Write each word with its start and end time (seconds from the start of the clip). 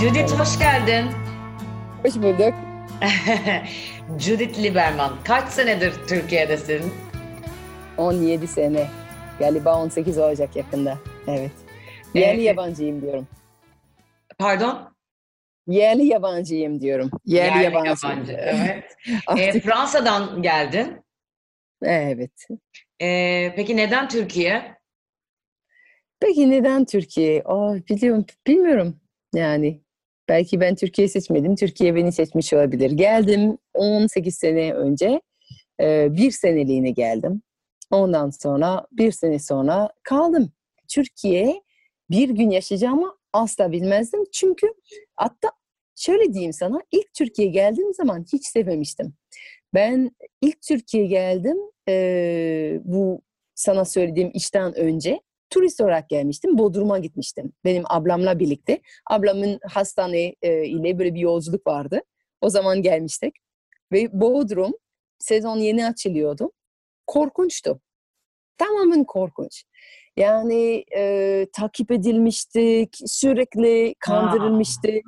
Judith 0.00 0.32
hoş 0.40 0.58
geldin. 0.58 1.06
Hoş 2.02 2.14
bulduk. 2.14 2.54
Judith 4.18 4.62
Lieberman. 4.62 5.12
Kaç 5.24 5.48
senedir 5.48 5.92
Türkiye'desin? 6.08 6.92
17 7.96 8.46
sene. 8.46 8.86
Galiba 9.38 9.82
18 9.82 10.18
olacak 10.18 10.56
yakında. 10.56 10.98
Evet. 11.26 11.50
Yerli 12.14 12.40
ee, 12.40 12.44
yabancıyım 12.44 13.02
diyorum. 13.02 13.28
Pardon? 14.38 14.96
Yerli 15.66 16.06
yabancıyım 16.06 16.80
diyorum. 16.80 17.10
Yerli, 17.24 17.48
Yerli 17.58 17.64
yabancı. 17.64 18.06
yabancı. 18.06 18.32
Evet. 19.36 19.56
ee, 19.56 19.60
Fransa'dan 19.60 20.42
geldin. 20.42 21.04
Evet. 21.82 22.46
Ee, 23.02 23.52
peki 23.56 23.76
neden 23.76 24.08
Türkiye? 24.08 24.78
Peki 26.20 26.50
neden 26.50 26.84
Türkiye? 26.84 27.42
Oh, 27.44 27.74
biliyorum, 27.74 28.24
bilmiyorum. 28.46 29.00
Yani 29.34 29.80
belki 30.28 30.60
ben 30.60 30.74
Türkiye 30.74 31.08
seçmedim. 31.08 31.56
Türkiye 31.56 31.94
beni 31.94 32.12
seçmiş 32.12 32.52
olabilir. 32.52 32.90
Geldim 32.90 33.58
18 33.74 34.34
sene 34.34 34.72
önce. 34.72 35.20
Bir 35.80 36.30
seneliğine 36.30 36.90
geldim. 36.90 37.42
Ondan 37.90 38.30
sonra 38.30 38.86
bir 38.92 39.12
sene 39.12 39.38
sonra 39.38 39.90
kaldım. 40.02 40.52
Türkiye 40.88 41.62
bir 42.10 42.28
gün 42.28 42.50
yaşayacağımı 42.50 43.16
asla 43.32 43.72
bilmezdim. 43.72 44.24
Çünkü 44.32 44.66
hatta 45.16 45.48
şöyle 45.96 46.32
diyeyim 46.32 46.52
sana 46.52 46.80
ilk 46.92 47.14
Türkiye 47.14 47.48
geldiğim 47.48 47.94
zaman 47.94 48.24
hiç 48.32 48.46
sevmemiştim. 48.46 49.14
Ben 49.74 50.10
ilk 50.42 50.62
Türkiye 50.62 51.06
geldim 51.06 51.56
bu 52.84 53.22
sana 53.54 53.84
söylediğim 53.84 54.30
işten 54.34 54.74
önce 54.74 55.20
turist 55.50 55.80
olarak 55.80 56.08
gelmiştim. 56.08 56.58
Bodrum'a 56.58 56.98
gitmiştim. 56.98 57.52
Benim 57.64 57.82
ablamla 57.88 58.38
birlikte. 58.38 58.80
Ablamın 59.10 59.58
hastane 59.68 60.34
e, 60.42 60.64
ile 60.64 60.98
böyle 60.98 61.14
bir 61.14 61.20
yolculuk 61.20 61.66
vardı. 61.66 62.00
O 62.40 62.50
zaman 62.50 62.82
gelmiştik. 62.82 63.34
Ve 63.92 64.20
Bodrum 64.20 64.72
sezon 65.18 65.56
yeni 65.56 65.86
açılıyordu. 65.86 66.52
Korkunçtu. 67.06 67.80
Tamamen 68.58 69.04
korkunç. 69.04 69.64
Yani 70.16 70.84
e, 70.96 71.46
takip 71.52 71.90
edilmiştik, 71.90 72.96
sürekli 73.06 73.94
kandırılmıştık. 74.00 75.04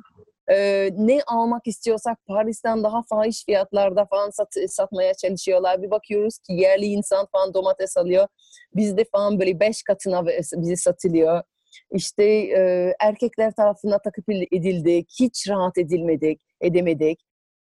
E, 0.51 0.89
ne 0.97 1.21
almak 1.27 1.67
istiyorsak 1.67 2.17
Paris'ten 2.25 2.83
daha 2.83 3.01
fahiş 3.03 3.45
fiyatlarda 3.45 4.05
falan 4.05 4.29
sat, 4.29 4.55
satmaya 4.67 5.13
çalışıyorlar. 5.13 5.81
Bir 5.81 5.91
bakıyoruz 5.91 6.37
ki 6.37 6.53
yerli 6.53 6.85
insan 6.85 7.27
falan 7.31 7.53
domates 7.53 7.97
alıyor. 7.97 8.27
Bizde 8.75 9.05
falan 9.11 9.39
böyle 9.39 9.59
beş 9.59 9.83
katına 9.83 10.25
bizi 10.27 10.77
satılıyor. 10.77 11.43
İşte 11.91 12.23
e, 12.23 12.93
erkekler 12.99 13.51
tarafından 13.51 13.99
takip 14.03 14.29
edildik. 14.29 15.09
Hiç 15.19 15.49
rahat 15.49 15.77
edilmedik, 15.77 16.41
edemedik. 16.61 17.19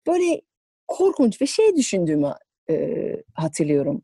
Böyle 0.08 0.42
korkunç 0.88 1.42
bir 1.42 1.46
şey 1.48 1.76
düşündüğümü 1.76 2.34
e, 2.70 2.96
hatırlıyorum. 3.34 4.02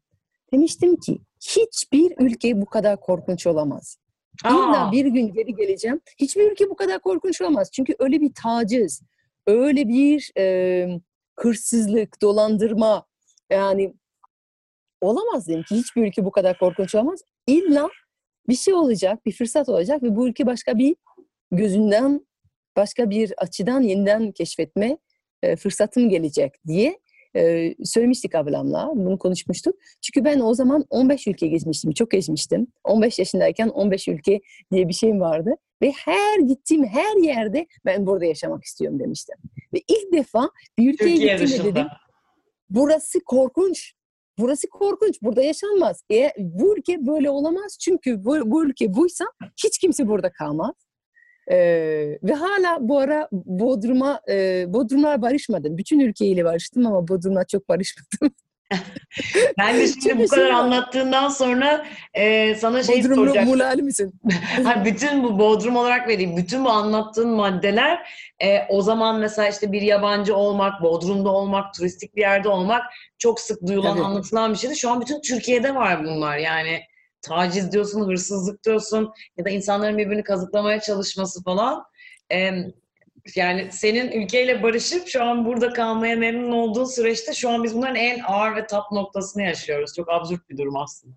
Demiştim 0.54 0.96
ki 0.96 1.18
hiçbir 1.42 2.14
ülke 2.20 2.62
bu 2.62 2.66
kadar 2.66 3.00
korkunç 3.00 3.48
olamaz. 3.48 3.98
İlla 4.46 4.90
bir 4.92 5.06
gün 5.06 5.34
geri 5.34 5.56
geleceğim. 5.56 6.02
Hiçbir 6.20 6.52
ülke 6.52 6.70
bu 6.70 6.76
kadar 6.76 7.00
korkunç 7.00 7.42
olamaz. 7.42 7.72
Çünkü 7.72 7.96
öyle 8.00 8.22
bir 8.22 8.32
taciz, 8.44 9.02
öyle 9.48 9.88
bir 9.88 10.32
e, 10.38 10.88
hırsızlık, 11.40 12.22
dolandırma 12.22 13.06
yani 13.52 13.94
olamaz 15.02 15.48
dedim 15.48 15.64
ki 15.64 15.76
hiçbir 15.76 16.08
ülke 16.08 16.26
bu 16.26 16.32
kadar 16.32 16.60
korkunç 16.60 16.96
olamaz. 16.96 17.22
İlla 17.48 17.90
bir 18.50 18.56
şey 18.56 18.74
olacak, 18.74 19.26
bir 19.26 19.32
fırsat 19.32 19.70
olacak 19.70 20.04
ve 20.04 20.16
bu 20.16 20.28
ülke 20.28 20.46
başka 20.46 20.78
bir 20.78 20.96
gözünden, 21.52 22.26
başka 22.76 23.10
bir 23.10 23.34
açıdan 23.38 23.82
yeniden 23.82 24.32
keşfetme 24.32 24.98
e, 25.44 25.56
fırsatım 25.56 26.10
gelecek 26.10 26.54
diye 26.68 27.00
e, 27.36 27.74
söylemiştik 27.86 28.36
ablamla, 28.36 28.92
bunu 28.96 29.18
konuşmuştuk. 29.18 29.76
Çünkü 30.02 30.26
ben 30.26 30.40
o 30.40 30.54
zaman 30.54 30.86
15 30.90 31.28
ülke 31.28 31.48
gezmiştim, 31.48 31.92
çok 31.92 32.12
gezmiştim. 32.12 32.68
15 32.84 33.20
yaşındayken 33.20 33.68
15 33.70 34.08
ülke 34.08 34.40
diye 34.72 34.88
bir 34.88 34.94
şeyim 34.94 35.20
vardı. 35.20 35.56
Ve 35.82 35.92
her 35.92 36.40
gittiğim 36.40 36.86
her 36.86 37.24
yerde 37.24 37.68
ben 37.86 38.06
burada 38.06 38.26
yaşamak 38.26 38.64
istiyorum 38.64 39.00
demiştim. 39.00 39.36
Ve 39.74 39.82
ilk 39.88 40.14
defa 40.14 40.50
bir 40.78 40.94
ülkeye 40.94 41.16
Türkiye 41.16 41.38
gittiğimde 41.38 41.76
dedim, 41.76 41.88
burası 42.70 43.20
korkunç. 43.26 43.94
Burası 44.40 44.70
korkunç. 44.70 45.22
Burada 45.22 45.42
yaşanmaz. 45.42 46.04
E, 46.12 46.32
bu 46.38 46.78
ülke 46.78 47.06
böyle 47.08 47.30
olamaz. 47.30 47.78
Çünkü 47.82 48.26
bu, 48.26 48.52
bu 48.52 48.66
ülke 48.66 48.94
buysa 48.94 49.26
hiç 49.64 49.80
kimse 49.80 50.08
burada 50.08 50.32
kalmaz. 50.32 50.76
Ee, 51.52 52.20
ve 52.24 52.34
hala 52.34 52.78
bu 52.80 53.00
ara 53.00 53.30
Bodrum'a 53.32 54.22
e, 54.30 54.66
Bodrum'a 54.74 55.22
barışmadım. 55.22 55.78
Bütün 55.78 56.00
ülkeyle 56.00 56.46
barıştım 56.46 56.86
ama 56.88 57.08
Bodrum'la 57.08 57.46
çok 57.46 57.70
barışmadım. 57.70 58.36
ben 59.58 59.78
de 59.78 59.88
şimdi 59.88 60.24
bu 60.24 60.28
kadar 60.28 60.50
anlattığından 60.50 61.30
sonra 61.30 61.86
e, 62.14 62.56
sana 62.56 62.84
şey 62.84 63.00
Bodrumlu 63.00 63.16
soracağım. 63.16 63.48
mulali 63.48 63.82
misin? 63.82 64.14
ha, 64.64 64.86
bütün 64.86 65.24
bu 65.24 65.40
Bodrum 65.40 65.76
olarak 65.76 66.08
vereyim. 66.08 66.38
Bütün 66.38 66.66
bu 66.66 66.70
anlattığın 66.70 67.30
maddeler 67.30 68.08
e, 68.40 68.60
o 68.70 68.82
zaman 68.82 69.20
mesela 69.20 69.48
işte 69.50 69.72
bir 69.72 69.82
yabancı 69.82 70.36
olmak, 70.36 70.82
Bodrum'da 70.82 71.30
olmak, 71.30 71.74
turistik 71.74 72.16
bir 72.16 72.22
yerde 72.22 72.50
olmak 72.50 72.84
çok 73.18 73.40
sık 73.40 73.68
duyulan, 73.68 73.94
Tabii. 73.94 74.06
anlatılan 74.06 74.54
bir 74.54 74.58
şeydi. 74.58 74.78
Şu 74.78 74.92
an 74.92 75.02
bütün 75.02 75.22
Türkiye'de 75.22 75.76
var 75.76 76.04
bunlar 76.06 76.38
yani 76.38 76.82
taciz 77.22 77.72
diyorsun, 77.72 78.08
hırsızlık 78.08 78.66
diyorsun 78.66 79.14
ya 79.38 79.46
da 79.46 79.50
insanların 79.50 79.98
birbirini 79.98 80.24
kazıklamaya 80.24 80.80
çalışması 80.80 81.44
falan. 81.44 81.84
Ee, 82.32 82.52
yani 83.36 83.68
senin 83.72 84.12
ülkeyle 84.12 84.64
barışıp 84.64 85.08
şu 85.08 85.24
an 85.24 85.46
burada 85.46 85.74
kalmaya 85.74 86.16
memnun 86.16 86.52
olduğun 86.52 86.86
süreçte 86.86 87.34
şu 87.34 87.50
an 87.50 87.64
biz 87.64 87.76
bunların 87.76 87.96
en 87.96 88.20
ağır 88.28 88.56
ve 88.56 88.68
tap 88.68 88.92
noktasını 88.92 89.44
yaşıyoruz. 89.44 89.94
Çok 89.96 90.10
absürt 90.10 90.50
bir 90.50 90.58
durum 90.58 90.76
aslında. 90.76 91.16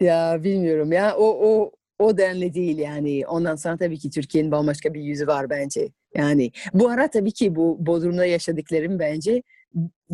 Ya 0.00 0.44
bilmiyorum 0.44 0.92
ya 0.92 1.16
o 1.16 1.50
o 1.50 1.72
o 1.98 2.18
denli 2.18 2.54
değil 2.54 2.78
yani. 2.78 3.26
Ondan 3.26 3.56
sonra 3.56 3.76
tabii 3.76 3.98
ki 3.98 4.10
Türkiye'nin 4.10 4.50
bambaşka 4.50 4.94
bir 4.94 5.00
yüzü 5.00 5.26
var 5.26 5.50
bence. 5.50 5.88
Yani 6.14 6.50
bu 6.74 6.88
ara 6.88 7.10
tabii 7.10 7.32
ki 7.32 7.54
bu 7.54 7.86
Bodrum'da 7.86 8.26
yaşadıklarım 8.26 8.98
bence 8.98 9.42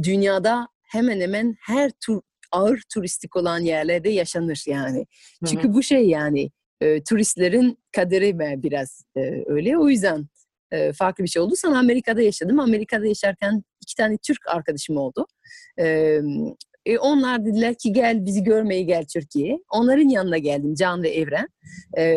dünyada 0.02 0.68
hemen 0.82 1.20
hemen 1.20 1.56
her 1.60 1.90
tur, 1.90 2.20
ağır 2.52 2.82
turistik 2.94 3.36
olan 3.36 3.58
yerlerde 3.60 4.10
yaşanır 4.10 4.64
yani. 4.66 5.06
Çünkü 5.46 5.64
Hı-hı. 5.64 5.74
bu 5.74 5.82
şey 5.82 6.08
yani 6.08 6.50
e, 6.80 7.02
turistlerin 7.02 7.78
kaderi 7.92 8.38
biraz 8.38 9.04
e, 9.16 9.20
öyle. 9.46 9.78
O 9.78 9.88
yüzden 9.88 10.26
e, 10.72 10.92
farklı 10.92 11.24
bir 11.24 11.28
şey 11.28 11.42
oldu. 11.42 11.54
Sonra 11.56 11.78
Amerika'da 11.78 12.22
yaşadım. 12.22 12.60
Amerika'da 12.60 13.06
yaşarken 13.06 13.62
iki 13.82 13.94
tane 13.94 14.16
Türk 14.16 14.48
arkadaşım 14.48 14.96
oldu. 14.96 15.26
E, 15.80 16.18
e, 16.86 16.98
onlar 16.98 17.44
dediler 17.44 17.74
ki 17.74 17.92
gel 17.92 18.26
bizi 18.26 18.42
görmeye 18.42 18.82
gel 18.82 19.04
Türkiye'ye. 19.12 19.58
Onların 19.70 20.08
yanına 20.08 20.38
geldim 20.38 20.74
Can 20.74 21.02
ve 21.02 21.08
Evren. 21.08 21.48
E, 21.98 22.16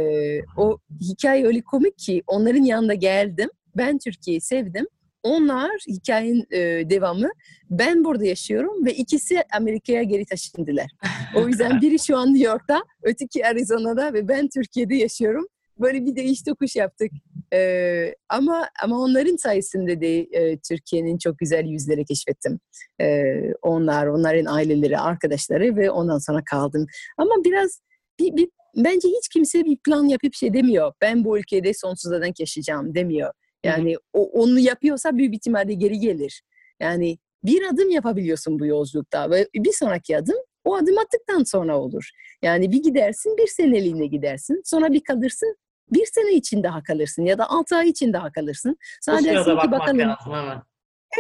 o 0.58 0.78
hikaye 1.02 1.46
öyle 1.46 1.62
komik 1.62 1.98
ki 1.98 2.24
onların 2.28 2.64
yanına 2.64 2.94
geldim. 2.94 3.50
Ben 3.78 3.98
Türkiye'yi 3.98 4.42
sevdim. 4.42 4.88
Onlar 5.24 5.72
hikayenin 5.88 6.46
e, 6.52 6.90
devamı. 6.90 7.30
Ben 7.70 8.04
burada 8.04 8.26
yaşıyorum 8.26 8.86
ve 8.86 8.94
ikisi 8.94 9.44
Amerika'ya 9.56 10.04
geri 10.04 10.26
taşındılar. 10.26 10.92
O 11.36 11.48
yüzden 11.48 11.82
biri 11.82 12.00
şu 12.00 12.18
an 12.18 12.34
New 12.34 12.48
York'ta, 12.48 12.84
öteki 13.04 13.48
Arizona'da 13.48 14.14
ve 14.14 14.28
ben 14.28 14.50
Türkiye'de 14.56 14.96
yaşıyorum. 14.96 15.48
Böyle 15.80 16.06
bir 16.06 16.16
değiş 16.16 16.44
tokuş 16.44 16.76
yaptık. 16.76 17.12
Ee, 17.54 18.16
ama 18.30 18.70
ama 18.84 19.00
onların 19.00 19.36
sayesinde 19.36 20.02
de 20.02 20.20
e, 20.20 20.58
Türkiye'nin 20.60 21.18
çok 21.18 21.40
güzel 21.40 21.66
yüzleri 21.66 22.06
keşfettim. 22.06 22.60
Ee, 23.02 23.54
onlar, 23.62 24.08
onların 24.08 24.46
aileleri, 24.46 24.98
arkadaşları 24.98 25.76
ve 25.76 25.92
ondan 25.92 26.18
sonra 26.18 26.44
kaldım. 26.46 26.86
Ama 27.18 27.32
biraz 27.46 27.82
bir, 28.20 28.36
bir 28.36 28.50
bence 28.76 29.08
hiç 29.08 29.30
kimse 29.30 29.66
bir 29.66 29.78
plan 29.78 30.04
yapıp 30.04 30.34
şey 30.34 30.54
demiyor. 30.54 30.94
Ben 31.02 31.24
bu 31.26 31.40
ülkede 31.40 31.74
sonsuza 31.74 32.22
dek 32.22 32.40
yaşayacağım 32.40 32.96
demiyor. 32.96 33.34
Yani 33.64 33.96
o, 34.14 34.30
onu 34.30 34.60
yapıyorsa 34.60 35.18
büyük 35.18 35.36
ihtimalle 35.36 35.74
geri 35.74 36.00
gelir. 36.00 36.42
Yani 36.80 37.18
bir 37.44 37.64
adım 37.74 37.90
yapabiliyorsun 37.90 38.60
bu 38.60 38.66
yolculukta 38.66 39.30
ve 39.30 39.48
bir 39.56 39.74
sonraki 39.74 40.18
adım 40.18 40.38
o 40.66 40.76
adım 40.76 40.98
attıktan 40.98 41.44
sonra 41.44 41.80
olur. 41.80 42.10
Yani 42.42 42.72
bir 42.72 42.84
gidersin 42.84 43.38
bir 43.38 43.48
seneliğine 43.48 44.06
gidersin 44.06 44.62
sonra 44.66 44.94
bir 44.94 45.04
kalırsın 45.04 45.58
bir 45.92 46.06
sene 46.06 46.34
için 46.34 46.64
daha 46.64 46.84
kalırsın 46.84 47.26
ya 47.26 47.38
da 47.38 47.50
altı 47.50 47.76
ay 47.76 47.90
için 47.90 48.14
daha 48.14 48.32
kalırsın. 48.32 48.78
Sana 49.02 49.24
dersin 49.24 49.58
ki 49.58 49.72
bakalım. 49.72 50.00
Lazım, 50.00 50.34
hemen. 50.34 50.62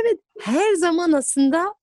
Evet 0.02 0.20
her 0.42 0.74
zaman 0.74 1.12
aslında 1.12 1.74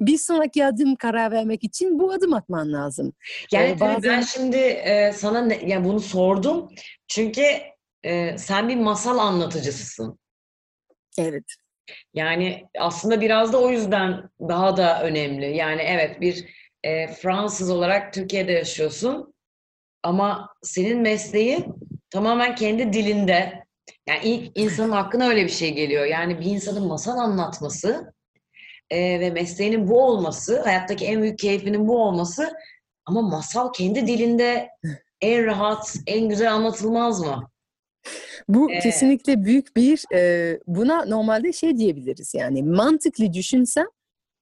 bir 0.00 0.18
sonraki 0.18 0.66
adım 0.66 0.96
karar 0.96 1.30
vermek 1.30 1.64
için 1.64 1.98
bu 1.98 2.12
adım 2.12 2.34
atman 2.34 2.72
lazım. 2.72 3.12
Yani 3.52 3.70
ee, 3.70 3.80
bazen... 3.80 4.02
ben 4.02 4.20
şimdi 4.20 4.56
e, 4.56 5.12
sana 5.12 5.42
ne, 5.42 5.60
yani 5.66 5.84
bunu 5.84 6.00
sordum 6.00 6.68
çünkü 7.08 7.42
e, 8.02 8.38
sen 8.38 8.68
bir 8.68 8.76
masal 8.76 9.18
anlatıcısısın. 9.18 10.18
Evet. 11.18 11.44
Yani 12.14 12.66
aslında 12.78 13.20
biraz 13.20 13.52
da 13.52 13.60
o 13.60 13.70
yüzden 13.70 14.30
daha 14.40 14.76
da 14.76 15.02
önemli. 15.02 15.56
Yani 15.56 15.82
evet 15.82 16.20
bir 16.20 16.44
e, 16.84 17.06
Fransız 17.06 17.70
olarak 17.70 18.12
Türkiye'de 18.12 18.52
yaşıyorsun 18.52 19.34
ama 20.02 20.54
senin 20.62 20.98
mesleğin 21.00 21.74
tamamen 22.10 22.54
kendi 22.54 22.92
dilinde 22.92 23.66
Yani 24.08 24.20
ilk 24.24 24.58
insanın 24.58 24.92
hakkına 24.92 25.28
öyle 25.28 25.44
bir 25.44 25.50
şey 25.50 25.74
geliyor. 25.74 26.04
Yani 26.04 26.40
bir 26.40 26.46
insanın 26.46 26.86
masal 26.86 27.18
anlatması 27.18 28.14
e, 28.90 29.20
ve 29.20 29.30
mesleğinin 29.30 29.88
bu 29.88 30.02
olması, 30.04 30.60
hayattaki 30.62 31.06
en 31.06 31.22
büyük 31.22 31.38
keyfinin 31.38 31.88
bu 31.88 32.02
olması 32.02 32.52
ama 33.06 33.22
masal 33.22 33.72
kendi 33.72 34.06
dilinde 34.06 34.68
en 35.20 35.46
rahat, 35.46 35.96
en 36.06 36.28
güzel 36.28 36.52
anlatılmaz 36.54 37.20
mı? 37.20 37.50
Bu 38.48 38.72
Ee, 38.72 38.78
kesinlikle 38.78 39.44
büyük 39.44 39.76
bir 39.76 40.04
e, 40.14 40.60
buna 40.66 41.04
normalde 41.04 41.52
şey 41.52 41.76
diyebiliriz 41.76 42.34
yani 42.34 42.62
mantıklı 42.62 43.32
düşünsem 43.32 43.86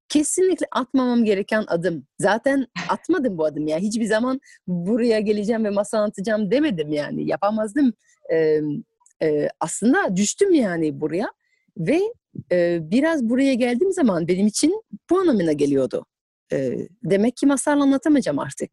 kesinlikle 0.08 0.66
atmamam 0.72 1.24
gereken 1.24 1.64
adım. 1.66 2.06
Zaten 2.18 2.66
atmadım 2.88 3.38
bu 3.38 3.44
adım 3.44 3.66
ya. 3.66 3.78
Hiçbir 3.78 4.04
zaman 4.04 4.40
buraya 4.66 5.20
geleceğim 5.20 5.64
ve 5.64 5.70
masa 5.70 5.98
anlatacağım 5.98 6.50
demedim 6.50 6.92
yani. 6.92 7.28
Yapamazdım. 7.28 7.92
E, 8.32 8.60
e, 9.22 9.48
aslında 9.60 10.16
düştüm 10.16 10.54
yani 10.54 11.00
buraya 11.00 11.32
ve 11.78 12.00
e, 12.52 12.78
biraz 12.90 13.24
buraya 13.28 13.54
geldiğim 13.54 13.92
zaman 13.92 14.28
benim 14.28 14.46
için 14.46 14.82
bu 15.10 15.18
anlamına 15.18 15.52
geliyordu. 15.52 16.06
E, 16.52 16.78
demek 17.04 17.36
ki 17.36 17.46
masal 17.46 17.80
anlatamayacağım 17.80 18.38
artık. 18.38 18.70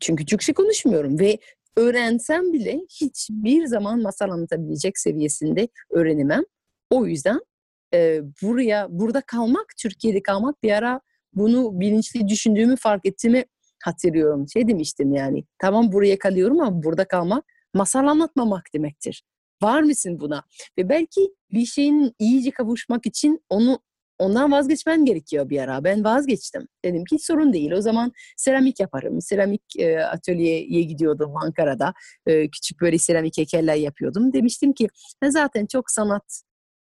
Çünkü 0.00 0.26
Türkçe 0.26 0.52
konuşmuyorum 0.52 1.18
ve 1.18 1.38
öğrensem 1.76 2.52
bile 2.52 2.80
hiçbir 3.00 3.66
zaman 3.66 4.02
masal 4.02 4.30
anlatabilecek 4.30 4.98
seviyesinde 4.98 5.68
öğrenemem. 5.90 6.42
O 6.90 7.06
yüzden 7.06 7.40
e, 7.94 8.22
buraya 8.42 8.86
burada 8.90 9.20
kalmak, 9.20 9.66
Türkiye'de 9.78 10.22
kalmak 10.22 10.62
bir 10.62 10.70
ara 10.70 11.00
bunu 11.34 11.80
bilinçli 11.80 12.28
düşündüğümü 12.28 12.76
fark 12.76 13.06
ettiğimi 13.06 13.44
hatırlıyorum. 13.84 14.48
Şey 14.48 14.68
demiştim 14.68 15.14
yani 15.14 15.44
tamam 15.58 15.92
buraya 15.92 16.18
kalıyorum 16.18 16.60
ama 16.60 16.82
burada 16.82 17.08
kalmak 17.08 17.44
masal 17.74 18.06
anlatmamak 18.06 18.64
demektir. 18.74 19.22
Var 19.62 19.82
mısın 19.82 20.20
buna? 20.20 20.44
Ve 20.78 20.88
belki 20.88 21.34
bir 21.52 21.66
şeyin 21.66 22.14
iyice 22.18 22.50
kavuşmak 22.50 23.06
için 23.06 23.44
onu 23.48 23.78
ondan 24.18 24.52
vazgeçmen 24.52 25.04
gerekiyor 25.04 25.50
bir 25.50 25.60
ara. 25.60 25.84
Ben 25.84 26.04
vazgeçtim. 26.04 26.68
Dedim 26.84 27.04
ki 27.04 27.18
sorun 27.18 27.52
değil. 27.52 27.72
O 27.72 27.80
zaman 27.80 28.12
seramik 28.36 28.80
yaparım. 28.80 29.20
Seramik 29.20 29.62
e, 29.78 30.00
atölyeye 30.04 30.82
gidiyordum 30.82 31.36
Ankara'da. 31.36 31.94
E, 32.26 32.50
küçük 32.50 32.80
böyle 32.80 32.98
seramik 32.98 33.38
heykeller 33.38 33.74
yapıyordum. 33.74 34.32
Demiştim 34.32 34.72
ki 34.72 34.88
ben 35.22 35.30
zaten 35.30 35.66
çok 35.66 35.90
sanat 35.90 36.42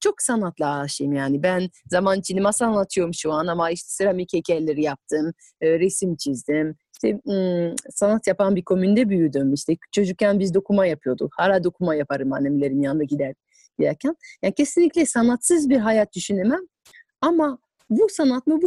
çok 0.00 0.22
sanatla 0.22 0.78
aşığım 0.78 1.12
yani. 1.12 1.42
Ben 1.42 1.68
zaman 1.90 2.18
içinde 2.18 2.40
masal 2.40 2.66
anlatıyorum 2.66 3.14
şu 3.14 3.32
an 3.32 3.46
ama 3.46 3.70
işte 3.70 3.88
seramik 3.88 4.32
heykelleri 4.32 4.82
yaptım, 4.82 5.32
e, 5.60 5.78
resim 5.78 6.16
çizdim. 6.16 6.76
İşte 6.92 7.20
hmm, 7.24 7.76
sanat 7.90 8.26
yapan 8.26 8.56
bir 8.56 8.64
komünde 8.64 9.08
büyüdüm. 9.08 9.54
İşte 9.54 9.76
çocukken 9.92 10.38
biz 10.38 10.54
dokuma 10.54 10.86
yapıyorduk. 10.86 11.34
Hala 11.36 11.64
dokuma 11.64 11.94
yaparım 11.94 12.32
annemlerin 12.32 12.82
yanında 12.82 13.04
gider 13.04 13.34
giderken. 13.78 14.16
Yani 14.42 14.54
kesinlikle 14.54 15.06
sanatsız 15.06 15.70
bir 15.70 15.76
hayat 15.76 16.14
düşünemem. 16.14 16.60
Ama 17.22 17.58
bu 17.90 18.06
sanat 18.08 18.46
mı 18.46 18.62
bu 18.62 18.66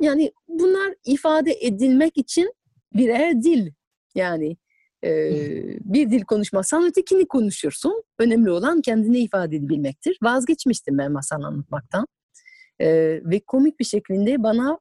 yani 0.00 0.32
bunlar 0.48 0.94
ifade 1.04 1.52
edilmek 1.60 2.16
için 2.16 2.54
birer 2.94 3.42
dil. 3.42 3.72
Yani 4.14 4.56
e, 5.04 5.10
bir 5.80 6.10
dil 6.10 6.24
konuşmazsan 6.24 6.86
ötekini 6.86 7.28
konuşursun. 7.28 8.02
Önemli 8.18 8.50
olan 8.50 8.80
kendini 8.80 9.18
ifade 9.18 9.56
edebilmektir. 9.56 10.18
Vazgeçmiştim 10.22 10.98
ben 10.98 11.12
masal 11.12 11.42
anlatmaktan. 11.42 12.06
E, 12.80 12.88
ve 13.24 13.40
komik 13.40 13.80
bir 13.80 13.84
şekilde 13.84 14.42
bana 14.42 14.78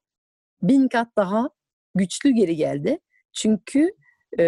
bin 0.62 0.88
kat 0.88 1.08
daha 1.18 1.50
güçlü 1.96 2.30
geri 2.30 2.56
geldi. 2.56 3.00
Çünkü 3.34 3.92
e, 4.40 4.46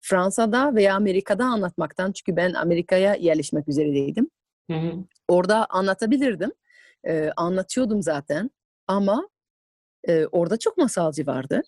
Fransa'da 0.00 0.74
veya 0.74 0.94
Amerika'da 0.94 1.44
anlatmaktan, 1.44 2.12
çünkü 2.12 2.36
ben 2.36 2.54
Amerika'ya 2.54 3.14
yerleşmek 3.14 3.68
üzereydim. 3.68 4.30
Hı 4.70 4.76
hı. 4.76 4.92
Orada 5.28 5.66
anlatabilirdim. 5.66 6.52
E, 7.08 7.30
anlatıyordum 7.36 8.02
zaten. 8.02 8.50
Ama 8.86 9.28
e, 10.08 10.26
orada 10.26 10.56
çok 10.56 10.76
masalcı 10.78 11.26
vardı. 11.26 11.62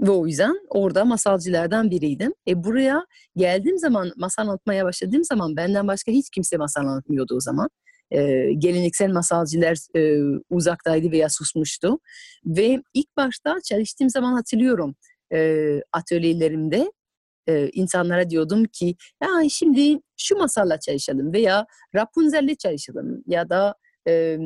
Ve 0.00 0.10
o 0.10 0.26
yüzden 0.26 0.60
orada 0.68 1.04
masalcılardan 1.04 1.90
biriydim. 1.90 2.34
E 2.48 2.64
buraya 2.64 3.06
geldiğim 3.36 3.78
zaman, 3.78 4.12
masal 4.16 4.42
anlatmaya 4.42 4.84
başladığım 4.84 5.24
zaman 5.24 5.56
benden 5.56 5.88
başka 5.88 6.12
hiç 6.12 6.30
kimse 6.30 6.56
masal 6.56 6.80
anlatmıyordu 6.82 7.36
o 7.36 7.40
zaman. 7.40 7.68
E, 8.10 8.52
geleneksel 8.58 9.10
masalcılar 9.12 9.76
e, 9.96 10.20
uzaktaydı 10.50 11.10
veya 11.12 11.28
susmuştu. 11.28 11.98
Ve 12.46 12.82
ilk 12.94 13.16
başta 13.16 13.56
çalıştığım 13.64 14.10
zaman 14.10 14.32
hatırlıyorum 14.32 14.94
e, 15.32 15.80
atölyelerimde 15.92 16.92
e, 17.48 17.68
insanlara 17.72 18.30
diyordum 18.30 18.64
ki 18.64 18.96
ya 19.22 19.28
şimdi 19.50 20.00
şu 20.16 20.36
masalla 20.36 20.80
çalışalım 20.80 21.32
veya 21.32 21.66
Rapunzel'le 21.94 22.54
çalışalım 22.58 23.22
ya 23.26 23.50
da 23.50 23.74
e, 24.08 24.38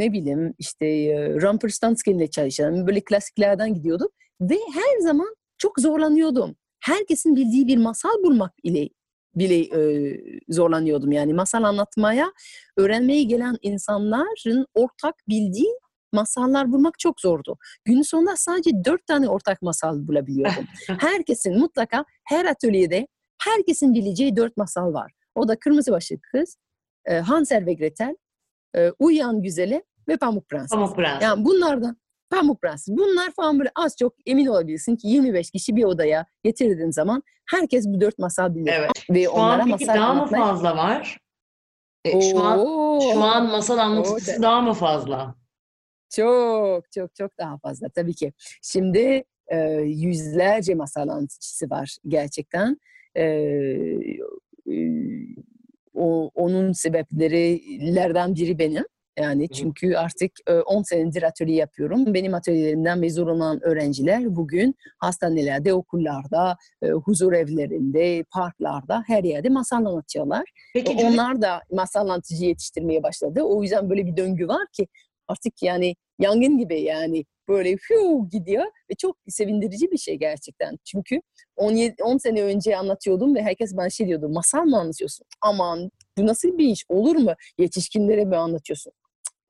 ne 0.00 0.12
bileyim 0.12 0.54
işte 0.58 0.86
e, 0.86 1.34
Rumpelstiltskin'le 1.34 2.26
çalışalım. 2.26 2.86
Böyle 2.86 3.00
klasiklerden 3.00 3.74
gidiyordum 3.74 4.08
ve 4.40 4.58
her 4.74 4.98
zaman 5.02 5.34
çok 5.58 5.80
zorlanıyordum. 5.80 6.56
Herkesin 6.80 7.36
bildiği 7.36 7.66
bir 7.66 7.76
masal 7.76 8.22
bulmak 8.24 8.52
ile 8.62 8.88
bile 9.34 9.58
e, 9.60 10.20
zorlanıyordum. 10.48 11.12
Yani 11.12 11.34
masal 11.34 11.62
anlatmaya, 11.62 12.32
öğrenmeye 12.76 13.22
gelen 13.22 13.56
insanların 13.62 14.66
ortak 14.74 15.14
bildiği 15.28 15.74
masallar 16.12 16.72
bulmak 16.72 16.98
çok 16.98 17.20
zordu. 17.20 17.58
Günün 17.84 18.02
sonunda 18.02 18.36
sadece 18.36 18.70
dört 18.84 19.06
tane 19.06 19.28
ortak 19.28 19.62
masal 19.62 20.08
bulabiliyordum. 20.08 20.64
Herkesin 20.98 21.58
mutlaka 21.58 22.04
her 22.24 22.44
atölyede 22.44 23.06
herkesin 23.42 23.94
bileceği 23.94 24.36
dört 24.36 24.56
masal 24.56 24.92
var. 24.92 25.12
O 25.34 25.48
da 25.48 25.56
Kırmızı 25.58 25.92
Başlı 25.92 26.16
Kız, 26.32 26.56
Hansel 27.08 27.66
ve 27.66 27.74
Gretel, 27.74 28.16
Uyuyan 28.98 29.42
Güzeli 29.42 29.82
ve 30.10 30.16
Pamuk 30.16 30.48
Prenses. 30.48 30.70
Pamuk 30.70 30.96
Prens. 30.96 31.22
Yani 31.22 31.44
bunlardan 31.44 31.96
Pamuk 32.30 32.62
Prenses. 32.62 32.96
Bunlar 32.96 33.30
falan 33.30 33.58
böyle 33.58 33.70
az 33.74 33.96
çok 33.96 34.14
emin 34.26 34.46
olabilirsin 34.46 34.96
ki 34.96 35.08
25 35.08 35.50
kişi 35.50 35.76
bir 35.76 35.84
odaya 35.84 36.26
getirdiğin 36.44 36.90
zaman 36.90 37.22
herkes 37.50 37.86
bu 37.86 38.00
dört 38.00 38.18
masal 38.18 38.54
bilir. 38.54 38.72
Evet. 38.74 38.90
Ve 39.10 39.24
Şu 39.24 39.30
onlara 39.30 39.62
an 39.62 39.70
peki 39.70 39.86
masal 39.86 40.00
daha 40.00 40.14
mı 40.14 40.20
anlatmaya... 40.20 40.46
fazla 40.46 40.76
var? 40.76 41.18
E, 42.04 42.20
şu 42.20 42.40
an 42.40 42.58
şu 43.12 43.20
an 43.20 43.50
masal 43.50 43.78
anlatıcısı 43.78 44.38
Oo, 44.38 44.42
daha 44.42 44.60
mı 44.60 44.72
fazla? 44.72 45.34
Çok 46.10 46.92
çok 46.92 47.14
çok 47.14 47.38
daha 47.38 47.58
fazla 47.58 47.88
tabii 47.88 48.14
ki. 48.14 48.32
Şimdi 48.62 49.24
e, 49.48 49.58
yüzlerce 49.80 50.74
masal 50.74 51.08
anlatıcısı 51.08 51.70
var 51.70 51.96
gerçekten. 52.08 52.80
E, 53.14 53.24
e, 53.24 54.74
o, 55.94 56.30
onun 56.34 56.72
sebeplerilerden 56.72 58.34
biri 58.34 58.58
benim. 58.58 58.84
Yani 59.20 59.48
çünkü 59.48 59.94
artık 59.94 60.32
e, 60.46 60.52
10 60.54 60.82
senedir 60.82 61.22
atölye 61.22 61.54
yapıyorum. 61.54 62.14
Benim 62.14 62.34
atölyelerimden 62.34 62.98
mezun 62.98 63.26
olan 63.26 63.64
öğrenciler 63.64 64.36
bugün 64.36 64.74
hastanelerde, 64.98 65.74
okullarda, 65.74 66.56
e, 66.82 66.88
huzur 66.88 67.32
evlerinde, 67.32 68.24
parklarda 68.30 69.04
her 69.06 69.24
yerde 69.24 69.48
masal 69.48 69.76
anlatıyorlar. 69.76 70.44
Peki 70.74 70.92
Judith, 70.92 71.04
Onlar 71.04 71.42
da 71.42 71.60
masal 71.70 72.00
anlatıcı 72.00 72.44
yetiştirmeye 72.44 73.02
başladı. 73.02 73.42
O 73.42 73.62
yüzden 73.62 73.90
böyle 73.90 74.06
bir 74.06 74.16
döngü 74.16 74.48
var 74.48 74.66
ki 74.72 74.86
artık 75.28 75.62
yani 75.62 75.96
yangın 76.18 76.58
gibi 76.58 76.80
yani 76.80 77.24
böyle 77.48 77.76
fiu 77.76 78.28
gidiyor 78.32 78.64
ve 78.90 78.94
çok 78.94 79.16
sevindirici 79.28 79.90
bir 79.90 79.98
şey 79.98 80.14
gerçekten. 80.14 80.76
Çünkü 80.84 81.20
17, 81.56 82.02
10 82.04 82.16
sene 82.18 82.42
önce 82.42 82.76
anlatıyordum 82.76 83.34
ve 83.34 83.42
herkes 83.42 83.76
bana 83.76 83.90
şey 83.90 84.06
diyordu 84.06 84.28
masal 84.28 84.64
mı 84.64 84.78
anlatıyorsun? 84.78 85.26
Aman 85.40 85.90
bu 86.18 86.26
nasıl 86.26 86.58
bir 86.58 86.68
iş 86.68 86.84
olur 86.88 87.16
mu? 87.16 87.34
Yetişkinlere 87.58 88.24
mi 88.24 88.36
anlatıyorsun? 88.36 88.92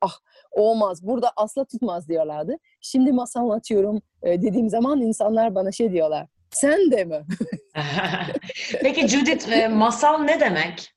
Ah 0.00 0.18
olmaz 0.50 1.06
burada 1.06 1.32
asla 1.36 1.64
tutmaz 1.64 2.08
diyorlardı. 2.08 2.56
Şimdi 2.80 3.12
masal 3.12 3.40
anlatıyorum 3.40 4.02
dediğim 4.24 4.68
zaman 4.68 5.00
insanlar 5.00 5.54
bana 5.54 5.72
şey 5.72 5.92
diyorlar. 5.92 6.26
Sen 6.50 6.90
de 6.90 7.04
mi? 7.04 7.26
Peki 8.82 9.08
Judith, 9.08 9.68
masal 9.70 10.18
ne 10.18 10.40
demek? 10.40 10.92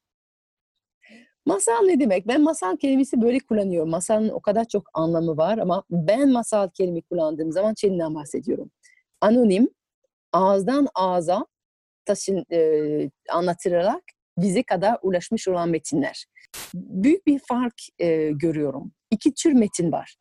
Masal 1.45 1.81
ne 1.85 1.99
demek? 1.99 2.27
Ben 2.27 2.41
masal 2.41 2.77
kelimesi 2.77 3.21
böyle 3.21 3.39
kullanıyorum. 3.39 3.89
Masalın 3.89 4.29
o 4.29 4.41
kadar 4.41 4.65
çok 4.65 4.89
anlamı 4.93 5.37
var 5.37 5.57
ama 5.57 5.83
ben 5.89 6.29
masal 6.31 6.69
kelime 6.69 7.01
kullandığım 7.01 7.51
zaman 7.51 7.73
şeyinden 7.77 8.15
bahsediyorum. 8.15 8.71
Anonim, 9.21 9.69
ağızdan 10.33 10.87
ağza 10.95 11.45
taşın, 12.05 12.45
e, 12.51 13.09
anlatılarak 13.29 14.03
bize 14.37 14.63
kadar 14.63 14.97
ulaşmış 15.01 15.47
olan 15.47 15.69
metinler. 15.69 16.25
Büyük 16.73 17.27
bir 17.27 17.39
fark 17.39 17.73
e, 17.99 18.31
görüyorum. 18.31 18.91
İki 19.11 19.33
tür 19.33 19.53
metin 19.53 19.91
var. 19.91 20.15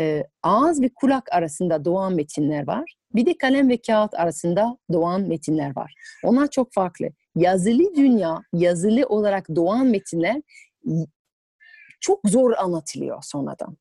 E, 0.00 0.24
ağız 0.42 0.82
ve 0.82 0.90
kulak 0.94 1.32
arasında 1.32 1.84
doğan 1.84 2.14
metinler 2.14 2.66
var. 2.66 2.94
Bir 3.14 3.26
de 3.26 3.38
kalem 3.38 3.68
ve 3.68 3.76
kağıt 3.86 4.14
arasında 4.14 4.78
doğan 4.92 5.22
metinler 5.22 5.76
var. 5.76 5.94
Onlar 6.24 6.50
çok 6.50 6.72
farklı. 6.72 7.06
Yazılı 7.36 7.94
dünya, 7.96 8.42
yazılı 8.52 9.06
olarak 9.06 9.48
doğan 9.56 9.86
metinler 9.86 10.42
çok 12.00 12.20
zor 12.28 12.52
anlatılıyor 12.52 13.18
sonradan. 13.22 13.76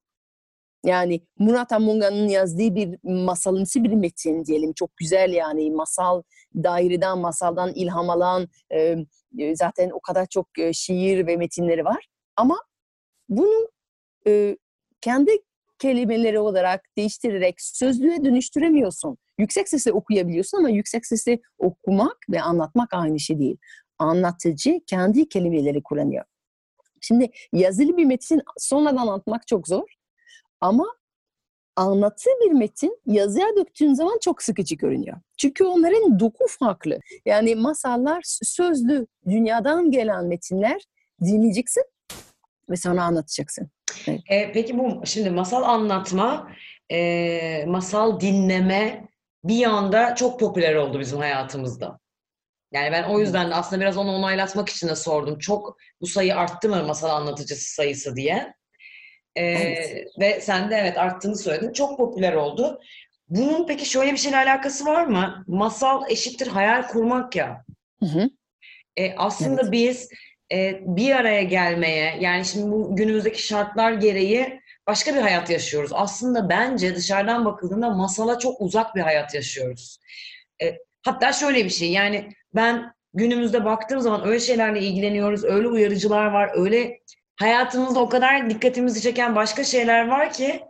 Yani 0.88 1.22
Murat 1.39 1.72
Amunga'nın 1.72 2.27
yazdığı 2.27 2.75
bir 2.75 2.98
masalımsı 3.03 3.84
bir 3.84 3.94
metin 3.94 4.46
diyelim. 4.46 4.74
Çok 4.74 4.98
güzel 4.98 5.34
yani 5.34 5.72
masal 5.72 6.22
daireden, 6.56 7.17
masaldan 7.17 7.74
ilham 7.74 8.10
alan 8.10 8.48
e, 8.74 8.96
zaten 9.56 9.89
o 9.89 10.00
kadar 10.00 10.25
çok 10.25 10.48
şiir 10.74 11.27
ve 11.27 11.38
metinleri 11.38 11.86
var. 11.86 12.08
Ama 12.36 12.58
bunu 13.29 13.70
e, 14.27 14.58
kendi 15.01 15.32
kelimeleri 15.79 16.39
olarak 16.39 16.86
değiştirerek 16.98 17.62
sözlüğe 17.62 18.24
dönüştüremiyorsun. 18.24 19.17
Yüksek 19.38 19.70
sesle 19.70 19.91
okuyabiliyorsun 19.91 20.58
ama 20.58 20.70
yüksek 20.70 21.06
sesle 21.06 21.39
okumak 21.58 22.17
ve 22.29 22.41
anlatmak 22.41 22.94
aynı 22.94 23.20
şey 23.20 23.39
değil. 23.39 23.58
Anlatıcı 24.00 24.79
kendi 24.88 25.29
kelimeleri 25.29 25.84
kullanıyor. 25.84 26.25
Şimdi 27.01 27.29
yazılı 27.53 27.98
bir 27.98 28.06
metin 28.06 28.41
sonradan 28.58 28.98
anlatmak 28.98 29.48
çok 29.48 29.67
zor. 29.67 29.96
Ama 30.61 30.85
anlatı 31.75 32.29
bir 32.45 32.51
metin 32.51 32.99
yazıya 33.05 33.47
döktüğün 33.55 33.93
zaman 33.93 34.17
çok 34.21 34.43
sıkıcı 34.43 34.75
görünüyor. 34.75 35.17
Çünkü 35.37 35.63
onların 35.63 36.19
doku 36.19 36.45
farklı. 36.59 36.99
Yani 37.25 37.55
masallar 37.55 38.21
sözlü 38.43 39.07
dünyadan 39.29 39.91
gelen 39.91 40.25
metinler 40.25 40.81
dinleyeceksin 41.21 41.83
ve 42.69 42.75
sonra 42.75 43.03
anlatacaksın. 43.03 43.69
Evet. 44.07 44.21
E, 44.29 44.51
peki 44.51 44.79
bu 44.79 45.01
şimdi 45.05 45.29
masal 45.29 45.63
anlatma, 45.63 46.51
e, 46.91 47.65
masal 47.67 48.19
dinleme 48.19 49.07
bir 49.43 49.65
anda 49.65 50.15
çok 50.15 50.39
popüler 50.39 50.75
oldu 50.75 50.99
bizim 50.99 51.19
hayatımızda. 51.19 51.99
Yani 52.71 52.91
ben 52.91 53.03
o 53.03 53.19
yüzden 53.19 53.51
de 53.51 53.55
aslında 53.55 53.81
biraz 53.81 53.97
onu 53.97 54.11
onaylatmak 54.11 54.69
için 54.69 54.87
de 54.87 54.95
sordum. 54.95 55.39
Çok 55.39 55.77
bu 56.01 56.07
sayı 56.07 56.35
arttı 56.35 56.69
mı 56.69 56.83
masal 56.83 57.09
anlatıcısı 57.09 57.73
sayısı 57.73 58.15
diye. 58.15 58.53
Ee, 59.38 59.41
evet. 59.41 60.08
Ve 60.20 60.41
sen 60.41 60.70
de 60.70 60.75
evet 60.75 60.98
arttığını 60.98 61.38
söyledin. 61.38 61.74
Çok 61.74 61.98
popüler 61.98 62.34
oldu. 62.34 62.79
Bunun 63.29 63.67
peki 63.67 63.89
şöyle 63.89 64.12
bir 64.12 64.17
şeyle 64.17 64.38
alakası 64.38 64.86
var 64.86 65.06
mı? 65.06 65.44
Masal 65.48 66.12
eşittir 66.12 66.48
hayal 66.48 66.88
kurmak 66.88 67.36
ya. 67.36 67.65
Hı 68.00 68.06
hı. 68.06 68.29
Ee, 68.98 69.15
aslında 69.17 69.62
evet. 69.62 69.72
biz 69.72 70.10
e, 70.51 70.79
bir 70.82 71.15
araya 71.15 71.44
gelmeye 71.44 72.17
yani 72.20 72.46
şimdi 72.46 72.72
bu 72.72 72.96
günümüzdeki 72.96 73.44
şartlar 73.44 73.91
gereği 73.91 74.60
başka 74.88 75.15
bir 75.15 75.22
hayat 75.22 75.50
yaşıyoruz. 75.50 75.91
Aslında 75.94 76.50
bence 76.50 76.96
dışarıdan 76.96 77.46
bakıldığında 77.46 77.89
masala 77.89 78.39
çok 78.39 78.62
uzak 78.62 78.96
bir 78.96 79.01
hayat 79.01 79.36
yaşıyoruz. 79.36 80.00
E, 80.63 80.77
hatta 81.03 81.34
şöyle 81.34 81.65
bir 81.65 81.70
şey 81.70 81.91
yani 81.91 82.29
ben 82.56 82.94
günümüzde 83.13 83.65
baktığım 83.65 84.00
zaman 84.00 84.27
öyle 84.27 84.39
şeylerle 84.39 84.79
ilgileniyoruz, 84.79 85.44
öyle 85.44 85.67
uyarıcılar 85.67 86.25
var, 86.25 86.51
öyle 86.56 87.00
hayatımızda 87.38 88.00
o 88.00 88.10
kadar 88.10 88.50
dikkatimizi 88.50 89.01
çeken 89.01 89.36
başka 89.36 89.63
şeyler 89.63 90.08
var 90.08 90.34
ki 90.34 90.62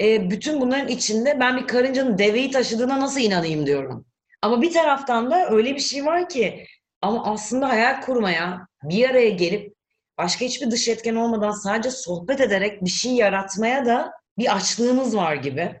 e, 0.00 0.30
bütün 0.30 0.60
bunların 0.60 0.88
içinde 0.88 1.40
ben 1.40 1.56
bir 1.56 1.66
karıncanın 1.66 2.18
deveyi 2.18 2.50
taşıdığına 2.50 3.00
nasıl 3.00 3.20
inanayım 3.20 3.66
diyorum. 3.66 4.06
Ama 4.42 4.62
bir 4.62 4.72
taraftan 4.72 5.30
da 5.30 5.50
öyle 5.50 5.74
bir 5.74 5.80
şey 5.80 6.06
var 6.06 6.28
ki 6.28 6.66
ama 7.02 7.24
aslında 7.24 7.68
hayal 7.68 8.00
kurmaya, 8.00 8.66
bir 8.82 9.10
araya 9.10 9.30
gelip 9.30 9.74
başka 10.18 10.44
hiçbir 10.44 10.70
dış 10.70 10.88
etken 10.88 11.14
olmadan 11.14 11.50
sadece 11.50 11.90
sohbet 11.90 12.40
ederek 12.40 12.84
bir 12.84 12.90
şey 12.90 13.12
yaratmaya 13.12 13.86
da 13.86 14.12
bir 14.38 14.56
açlığımız 14.56 15.16
var 15.16 15.34
gibi. 15.34 15.80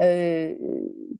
Ee, 0.00 0.58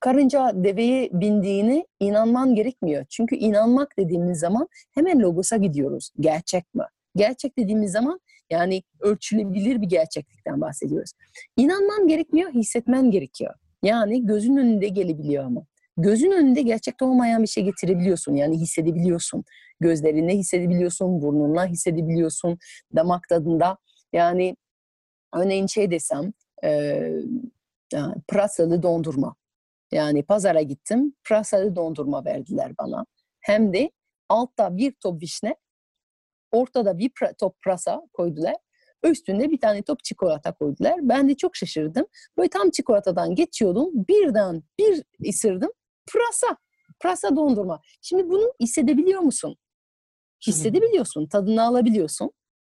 karınca 0.01 0.51
deveye 0.55 1.11
bindiğini 1.13 1.87
inanman 2.01 2.55
gerekmiyor. 2.55 3.07
Çünkü 3.11 3.37
inanmak 3.37 3.99
dediğimiz 3.99 4.39
zaman 4.39 4.69
hemen 4.95 5.21
logosa 5.21 5.57
gidiyoruz. 5.57 6.11
Gerçek 6.21 6.75
mi? 6.75 6.85
Gerçek 7.17 7.59
dediğimiz 7.59 7.93
zaman 7.93 8.21
yani 8.51 8.83
ölçülebilir 9.01 9.83
bir 9.83 9.87
gerçeklikten 9.87 10.61
bahsediyoruz. 10.61 11.13
İnanman 11.57 12.09
gerekmiyor, 12.09 12.51
hissetmen 12.51 13.11
gerekiyor. 13.11 13.55
Yani 13.83 14.27
gözün 14.27 14.57
önünde 14.57 14.89
gelebiliyor 14.89 15.45
ama. 15.45 15.67
Gözün 15.97 16.31
önünde 16.31 16.63
gerçekte 16.63 17.05
olmayan 17.05 17.43
bir 17.43 17.49
şey 17.49 17.65
getirebiliyorsun. 17.65 18.35
Yani 18.35 18.61
hissedebiliyorsun. 18.61 19.45
Gözlerinle 19.81 20.37
hissedebiliyorsun, 20.37 21.23
burnunla 21.23 21.67
hissedebiliyorsun, 21.67 22.59
damak 22.97 23.29
tadında. 23.29 23.79
Yani 24.13 24.57
örneğin 25.35 25.67
şey 25.67 25.91
desem, 25.91 26.33
e, 26.65 26.71
yani 27.93 28.15
pırasalı 28.29 28.83
dondurma. 28.83 29.35
Yani 29.93 30.23
pazara 30.23 30.63
gittim, 30.63 31.15
pırasalı 31.25 31.77
dondurma 31.77 32.25
verdiler 32.25 32.73
bana. 32.79 33.05
Hem 33.41 33.73
de 33.73 33.91
altta 34.29 34.77
bir 34.77 34.93
top 34.93 35.23
vişne, 35.23 35.57
ortada 36.53 36.99
bir 36.99 37.11
top 37.41 37.63
pırasa 37.63 38.03
koydular. 38.13 38.55
Üstünde 39.05 39.51
bir 39.51 39.61
tane 39.61 39.83
top 39.83 40.05
çikolata 40.05 40.53
koydular. 40.53 40.95
Ben 41.03 41.29
de 41.29 41.35
çok 41.35 41.57
şaşırdım. 41.57 42.07
Böyle 42.39 42.49
tam 42.49 42.71
çikolatadan 42.71 43.35
geçiyordum. 43.35 43.91
Birden 44.09 44.63
bir 44.79 45.05
ısırdım. 45.29 45.71
Pırasa. 46.13 46.57
Pırasa 47.01 47.37
dondurma. 47.37 47.81
Şimdi 48.03 48.29
bunu 48.29 48.53
hissedebiliyor 48.61 49.21
musun? 49.21 49.57
Hissedebiliyorsun. 50.47 51.27
Tadını 51.27 51.63
alabiliyorsun. 51.63 52.31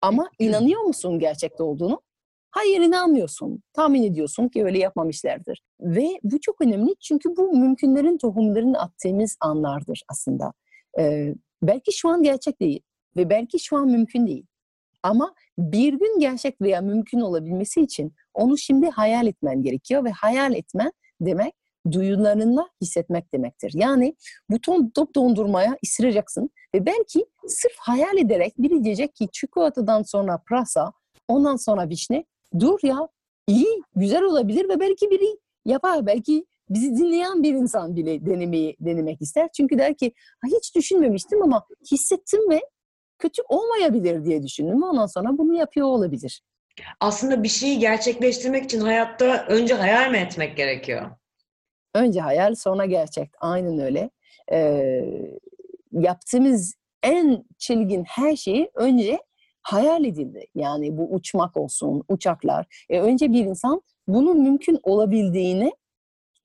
Ama 0.01 0.31
inanıyor 0.39 0.81
musun 0.81 1.19
gerçekte 1.19 1.63
olduğunu? 1.63 2.03
Hayır 2.51 2.81
inanmıyorsun. 2.81 3.63
Tahmin 3.73 4.03
ediyorsun 4.03 4.49
ki 4.49 4.65
öyle 4.65 4.79
yapmamışlardır. 4.79 5.63
Ve 5.81 6.09
bu 6.23 6.41
çok 6.41 6.61
önemli 6.61 6.95
çünkü 7.01 7.37
bu 7.37 7.57
mümkünlerin 7.57 8.19
tohumlarını 8.19 8.81
attığımız 8.81 9.37
anlardır 9.41 10.03
aslında. 10.09 10.53
Ee, 10.99 11.35
belki 11.63 11.93
şu 11.93 12.09
an 12.09 12.23
gerçek 12.23 12.61
değil 12.61 12.81
ve 13.17 13.31
belki 13.31 13.59
şu 13.59 13.77
an 13.77 13.89
mümkün 13.89 14.27
değil. 14.27 14.47
Ama 15.03 15.35
bir 15.59 15.93
gün 15.93 16.19
gerçek 16.21 16.61
veya 16.61 16.81
mümkün 16.81 17.21
olabilmesi 17.21 17.81
için 17.81 18.15
onu 18.35 18.59
şimdi 18.59 18.91
hayal 18.91 19.27
etmen 19.27 19.63
gerekiyor 19.63 20.05
ve 20.05 20.11
hayal 20.11 20.55
etmen 20.55 20.93
demek 21.21 21.55
duyularınla 21.93 22.69
hissetmek 22.83 23.35
demektir. 23.35 23.73
Yani 23.75 24.15
bu 24.51 24.91
top 24.95 25.15
dondurmaya 25.15 25.77
ısıracaksın 25.85 26.51
ve 26.75 26.87
belki 26.87 27.27
sırf 27.47 27.77
hayal 27.79 28.19
ederek 28.19 28.55
biri 28.59 28.85
diyecek 28.85 29.15
ki 29.15 29.29
çikolatadan 29.33 30.03
sonra 30.03 30.43
pırasa, 30.49 30.93
ondan 31.29 31.57
sonra 31.57 31.89
vişne. 31.89 32.25
Dur 32.59 32.79
ya 32.83 33.09
iyi, 33.47 33.83
güzel 33.97 34.23
olabilir 34.23 34.69
ve 34.69 34.81
belki 34.81 35.11
biri 35.11 35.39
yapar. 35.65 36.07
Belki 36.07 36.47
bizi 36.71 36.97
dinleyen 36.97 37.43
bir 37.43 37.55
insan 37.55 37.97
bile 37.97 38.27
denemeyi 38.27 38.77
denemek 38.81 39.23
ister. 39.23 39.49
Çünkü 39.57 39.79
der 39.79 39.95
ki 39.95 40.13
hiç 40.47 40.75
düşünmemiştim 40.75 41.43
ama 41.43 41.67
hissettim 41.93 42.51
ve 42.51 42.61
kötü 43.19 43.43
olmayabilir 43.49 44.25
diye 44.25 44.43
düşündüm. 44.43 44.83
Ondan 44.83 45.07
sonra 45.07 45.39
bunu 45.39 45.55
yapıyor 45.55 45.87
olabilir. 45.87 46.43
Aslında 47.01 47.43
bir 47.43 47.49
şeyi 47.49 47.79
gerçekleştirmek 47.79 48.65
için 48.65 48.81
hayatta 48.81 49.47
önce 49.49 49.75
hayal 49.75 50.11
mi 50.11 50.19
etmek 50.19 50.57
gerekiyor? 50.57 51.11
Önce 51.95 52.21
hayal 52.21 52.55
sonra 52.55 52.87
gerçek. 52.87 53.31
Aynen 53.41 53.79
öyle. 53.79 54.11
Ee, 54.53 55.05
yaptığımız 55.93 56.75
en 57.03 57.45
çılgın 57.59 58.05
her 58.05 58.37
şeyi 58.37 58.71
önce 58.75 59.19
hayal 59.63 60.05
edildi. 60.05 60.47
Yani 60.55 60.99
bu 60.99 61.15
uçmak 61.15 61.57
olsun, 61.57 62.05
uçaklar. 62.09 62.85
E, 62.91 63.01
önce 63.01 63.33
bir 63.33 63.45
insan 63.45 63.83
bunun 64.09 64.43
mümkün 64.43 64.79
olabildiğini 64.83 65.73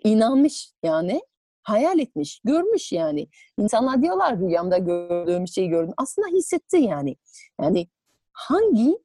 inanmış 0.03 0.71
yani 0.83 1.21
hayal 1.63 1.99
etmiş, 1.99 2.41
görmüş 2.43 2.91
yani. 2.91 3.27
İnsanlar 3.57 4.01
diyorlar 4.01 4.39
rüyamda 4.39 4.77
gördüğüm 4.77 5.47
şeyi 5.47 5.69
gördüm. 5.69 5.93
Aslında 5.97 6.27
hissetti 6.27 6.77
yani. 6.77 7.15
Yani 7.61 7.87
hangi 8.33 8.97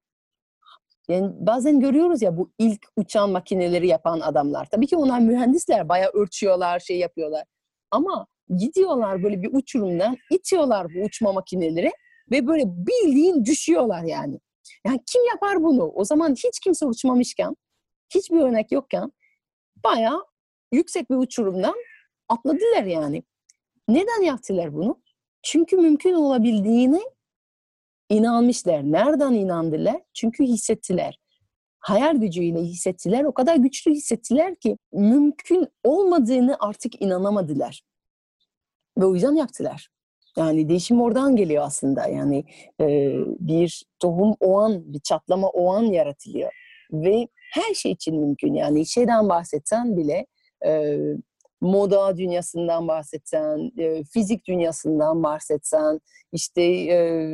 yani 1.08 1.32
bazen 1.38 1.80
görüyoruz 1.80 2.22
ya 2.22 2.36
bu 2.36 2.52
ilk 2.58 2.86
uçan 2.96 3.30
makineleri 3.30 3.86
yapan 3.86 4.20
adamlar. 4.20 4.68
Tabii 4.70 4.86
ki 4.86 4.96
onlar 4.96 5.20
mühendisler, 5.20 5.88
bayağı 5.88 6.10
ölçüyorlar, 6.10 6.80
şey 6.80 6.98
yapıyorlar. 6.98 7.44
Ama 7.90 8.26
gidiyorlar 8.58 9.22
böyle 9.22 9.42
bir 9.42 9.50
uçurumdan, 9.52 10.16
itiyorlar 10.30 10.86
bu 10.94 11.04
uçma 11.04 11.32
makineleri 11.32 11.90
ve 12.30 12.46
böyle 12.46 12.64
bildiğin 12.66 13.44
düşüyorlar 13.44 14.02
yani. 14.02 14.40
Yani 14.86 15.00
kim 15.12 15.22
yapar 15.26 15.62
bunu? 15.62 15.92
O 15.94 16.04
zaman 16.04 16.34
hiç 16.34 16.60
kimse 16.60 16.86
uçmamışken, 16.86 17.56
hiçbir 18.14 18.40
örnek 18.40 18.72
yokken 18.72 19.12
bayağı 19.84 20.24
yüksek 20.72 21.10
bir 21.10 21.16
uçurumdan 21.16 21.74
atladılar 22.28 22.82
yani. 22.82 23.22
Neden 23.88 24.22
yaptılar 24.22 24.74
bunu? 24.74 25.00
Çünkü 25.42 25.76
mümkün 25.76 26.12
olabildiğini 26.12 27.00
inanmışlar. 28.08 28.82
Nereden 28.82 29.32
inandılar? 29.32 29.96
Çünkü 30.14 30.44
hissettiler. 30.44 31.18
Hayal 31.78 32.16
gücüyle 32.16 32.60
hissettiler. 32.60 33.24
O 33.24 33.32
kadar 33.32 33.56
güçlü 33.56 33.90
hissettiler 33.90 34.54
ki 34.54 34.78
mümkün 34.92 35.68
olmadığını 35.84 36.56
artık 36.60 37.02
inanamadılar. 37.02 37.82
Ve 38.98 39.04
o 39.04 39.14
yüzden 39.14 39.34
yaptılar. 39.34 39.88
Yani 40.36 40.68
değişim 40.68 41.00
oradan 41.00 41.36
geliyor 41.36 41.64
aslında. 41.64 42.06
Yani 42.06 42.44
e, 42.80 43.12
bir 43.40 43.84
tohum 43.98 44.36
o 44.40 44.58
an, 44.58 44.92
bir 44.92 45.00
çatlama 45.00 45.48
o 45.48 45.72
an 45.72 45.82
yaratılıyor. 45.82 46.52
Ve 46.92 47.28
her 47.52 47.74
şey 47.74 47.92
için 47.92 48.20
mümkün. 48.20 48.54
Yani 48.54 48.86
şeyden 48.86 49.28
bahsetsen 49.28 49.96
bile 49.96 50.26
e, 50.66 50.98
moda 51.60 52.16
dünyasından 52.16 52.88
bahsetsen, 52.88 53.72
e, 53.78 54.04
fizik 54.04 54.46
dünyasından 54.46 55.22
bahsetsen, 55.22 56.00
işte 56.32 56.62
e, 56.62 57.30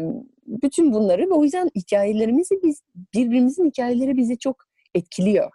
bütün 0.47 0.93
bunları 0.93 1.23
ve 1.31 1.35
o 1.35 1.45
yüzden 1.45 1.71
hikayelerimizi 1.77 2.55
biz 2.63 2.83
birbirimizin 3.15 3.67
hikayeleri 3.71 4.17
bizi 4.17 4.39
çok 4.39 4.57
etkiliyor. 4.95 5.51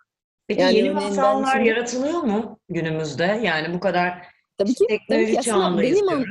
Peki 0.48 0.62
Yani 0.62 0.78
yeni 0.78 0.90
masallar 0.92 1.54
şimdi- 1.56 1.68
yaratılıyor 1.70 2.20
mu 2.20 2.60
günümüzde? 2.70 3.24
Yani 3.44 3.74
bu 3.74 3.80
kadar 3.80 4.14
Tabii 4.58 4.74
ki, 4.74 4.86
tabii 4.88 4.98
teknoloji 4.98 5.36
ki 5.36 5.42
çağındayız 5.42 5.98
benim 6.02 6.10
an- 6.10 6.26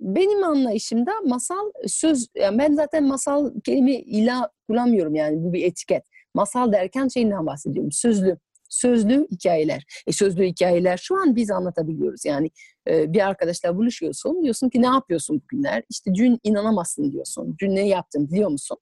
benim 0.00 0.44
anlayışımda 0.44 1.12
masal 1.26 1.72
söz 1.86 2.26
yani 2.34 2.58
ben 2.58 2.74
zaten 2.74 3.04
masal 3.04 3.50
kelime 3.64 3.92
ila 3.92 4.50
kullanmıyorum 4.68 5.14
yani 5.14 5.44
bu 5.44 5.52
bir 5.52 5.64
etiket. 5.64 6.02
Masal 6.34 6.72
derken 6.72 7.08
şeyinden 7.08 7.46
bahsediyorum. 7.46 7.92
Sözlü 7.92 8.38
sözlü 8.70 9.28
hikayeler. 9.30 9.84
E 10.06 10.12
sözlü 10.12 10.44
hikayeler 10.44 10.96
şu 10.96 11.16
an 11.16 11.36
biz 11.36 11.50
anlatabiliyoruz. 11.50 12.24
Yani 12.24 12.50
e, 12.88 13.12
bir 13.12 13.26
arkadaşla 13.26 13.76
buluşuyorsun. 13.76 14.42
Diyorsun 14.42 14.68
ki 14.68 14.82
ne 14.82 14.86
yapıyorsun 14.86 15.42
bugünler? 15.42 15.82
İşte 15.90 16.14
dün 16.14 16.40
inanamazsın 16.42 17.12
diyorsun. 17.12 17.56
Dün 17.60 17.76
ne 17.76 17.88
yaptım 17.88 18.30
biliyor 18.30 18.50
musun? 18.50 18.78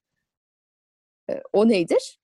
E, 1.31 1.43
o 1.53 1.69
nedir? 1.69 2.19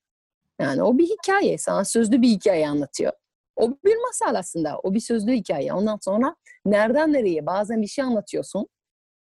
Yani 0.61 0.83
o 0.83 0.99
bir 0.99 1.07
hikaye. 1.07 1.59
Sana 1.59 1.85
sözlü 1.85 2.23
bir 2.23 2.29
hikaye 2.29 2.69
anlatıyor. 2.69 3.13
O 3.57 3.71
bir 3.85 3.97
masal 3.97 4.35
aslında. 4.35 4.79
O 4.79 4.95
bir 4.95 5.01
sözlü 5.01 5.33
hikaye. 5.33 5.73
Ondan 5.73 5.99
sonra 6.03 6.37
nereden 6.67 7.13
nereye 7.13 7.47
bazen 7.47 7.83
bir 7.83 7.87
şey 7.87 8.05
anlatıyorsun. 8.05 8.69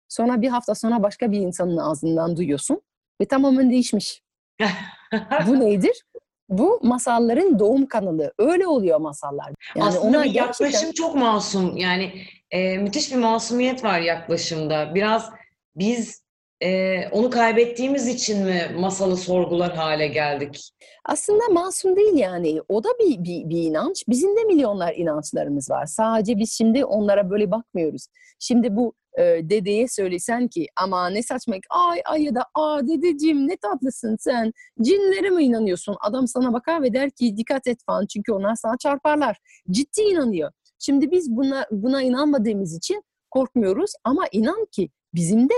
Sonra 0.08 0.42
bir 0.42 0.48
hafta 0.48 0.74
sonra 0.74 1.02
başka 1.02 1.32
bir 1.32 1.38
insanın 1.38 1.76
ağzından 1.76 2.36
duyuyorsun 2.36 2.82
ve 3.20 3.24
tamamen 3.24 3.70
değişmiş. 3.70 4.22
Bu 5.46 5.60
nedir? 5.60 6.04
Bu 6.48 6.80
masalların 6.82 7.58
doğum 7.58 7.86
kanalı. 7.86 8.32
Öyle 8.38 8.66
oluyor 8.66 9.00
masallar. 9.00 9.52
Yani 9.76 9.88
Aslında 9.88 10.18
ona 10.18 10.24
bir 10.24 10.30
gerçekten 10.30 10.66
yaklaşım 10.66 10.92
çok 10.92 11.14
masum. 11.14 11.76
Yani 11.76 12.12
e, 12.50 12.78
müthiş 12.78 13.12
bir 13.12 13.16
masumiyet 13.16 13.84
var 13.84 14.00
yaklaşımda. 14.00 14.94
Biraz 14.94 15.30
biz 15.76 16.23
e, 16.62 17.00
onu 17.08 17.30
kaybettiğimiz 17.30 18.08
için 18.08 18.44
mi 18.44 18.70
masalı 18.78 19.16
sorgular 19.16 19.74
hale 19.74 20.06
geldik? 20.06 20.72
aslında 21.04 21.48
masum 21.52 21.96
değil 21.96 22.14
yani. 22.14 22.60
O 22.68 22.84
da 22.84 22.88
bir, 23.00 23.24
bir, 23.24 23.48
bir 23.48 23.62
inanç. 23.62 24.04
Bizim 24.08 24.36
de 24.36 24.44
milyonlar 24.44 24.94
inançlarımız 24.94 25.70
var. 25.70 25.86
Sadece 25.86 26.38
biz 26.38 26.52
şimdi 26.52 26.84
onlara 26.84 27.30
böyle 27.30 27.50
bakmıyoruz. 27.50 28.06
Şimdi 28.38 28.76
bu 28.76 28.94
e, 29.18 29.22
dedeye 29.22 29.88
söylesen 29.88 30.48
ki 30.48 30.66
ama 30.76 31.08
ne 31.08 31.22
saçma 31.22 31.56
ay 31.70 32.00
ay 32.04 32.22
ya 32.22 32.34
da 32.34 32.44
aa 32.54 32.86
dedeciğim 32.86 33.48
ne 33.48 33.56
tatlısın 33.56 34.16
sen 34.20 34.52
cinlere 34.82 35.30
mi 35.30 35.44
inanıyorsun? 35.44 35.96
Adam 36.00 36.28
sana 36.28 36.52
bakar 36.52 36.82
ve 36.82 36.94
der 36.94 37.10
ki 37.10 37.36
dikkat 37.36 37.66
et 37.66 37.78
falan 37.86 38.06
çünkü 38.06 38.32
onlar 38.32 38.54
sana 38.54 38.76
çarparlar. 38.78 39.36
Ciddi 39.70 40.00
inanıyor. 40.02 40.52
Şimdi 40.78 41.10
biz 41.10 41.30
buna 41.30 41.66
buna 41.70 42.02
inanmadığımız 42.02 42.76
için 42.76 43.02
korkmuyoruz 43.30 43.92
ama 44.04 44.24
inan 44.32 44.66
ki 44.72 44.90
bizim 45.14 45.48
de 45.48 45.54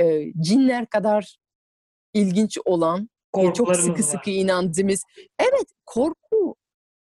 e, 0.00 0.32
cinler 0.40 0.86
kadar 0.86 1.36
ilginç 2.14 2.58
olan 2.64 3.08
ve 3.36 3.52
çok 3.52 3.76
sıkı 3.76 3.92
var. 3.92 3.98
sıkı 3.98 4.30
inandığımız 4.30 5.04
evet 5.38 5.66
korku 5.86 6.56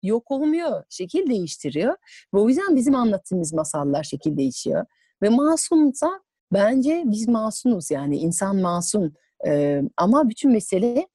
yok 0.04 0.32
olmuyor, 0.32 0.84
şekil 0.90 1.30
değiştiriyor. 1.30 1.96
Ve 2.34 2.40
o 2.40 2.50
yüzden 2.50 2.76
bizim 2.76 2.96
anlattığımız 2.96 3.54
masallar 3.54 4.04
şekil 4.04 4.38
değişiyor. 4.38 4.86
Ve 5.22 5.30
masumsa 5.30 6.22
bence 6.54 7.04
biz 7.06 7.28
masumuz 7.28 7.92
yani 7.92 8.18
insan 8.18 8.56
masum. 8.56 9.14
Ee, 9.48 9.82
ama 9.98 10.30
bütün 10.30 10.52
mesele 10.52 11.08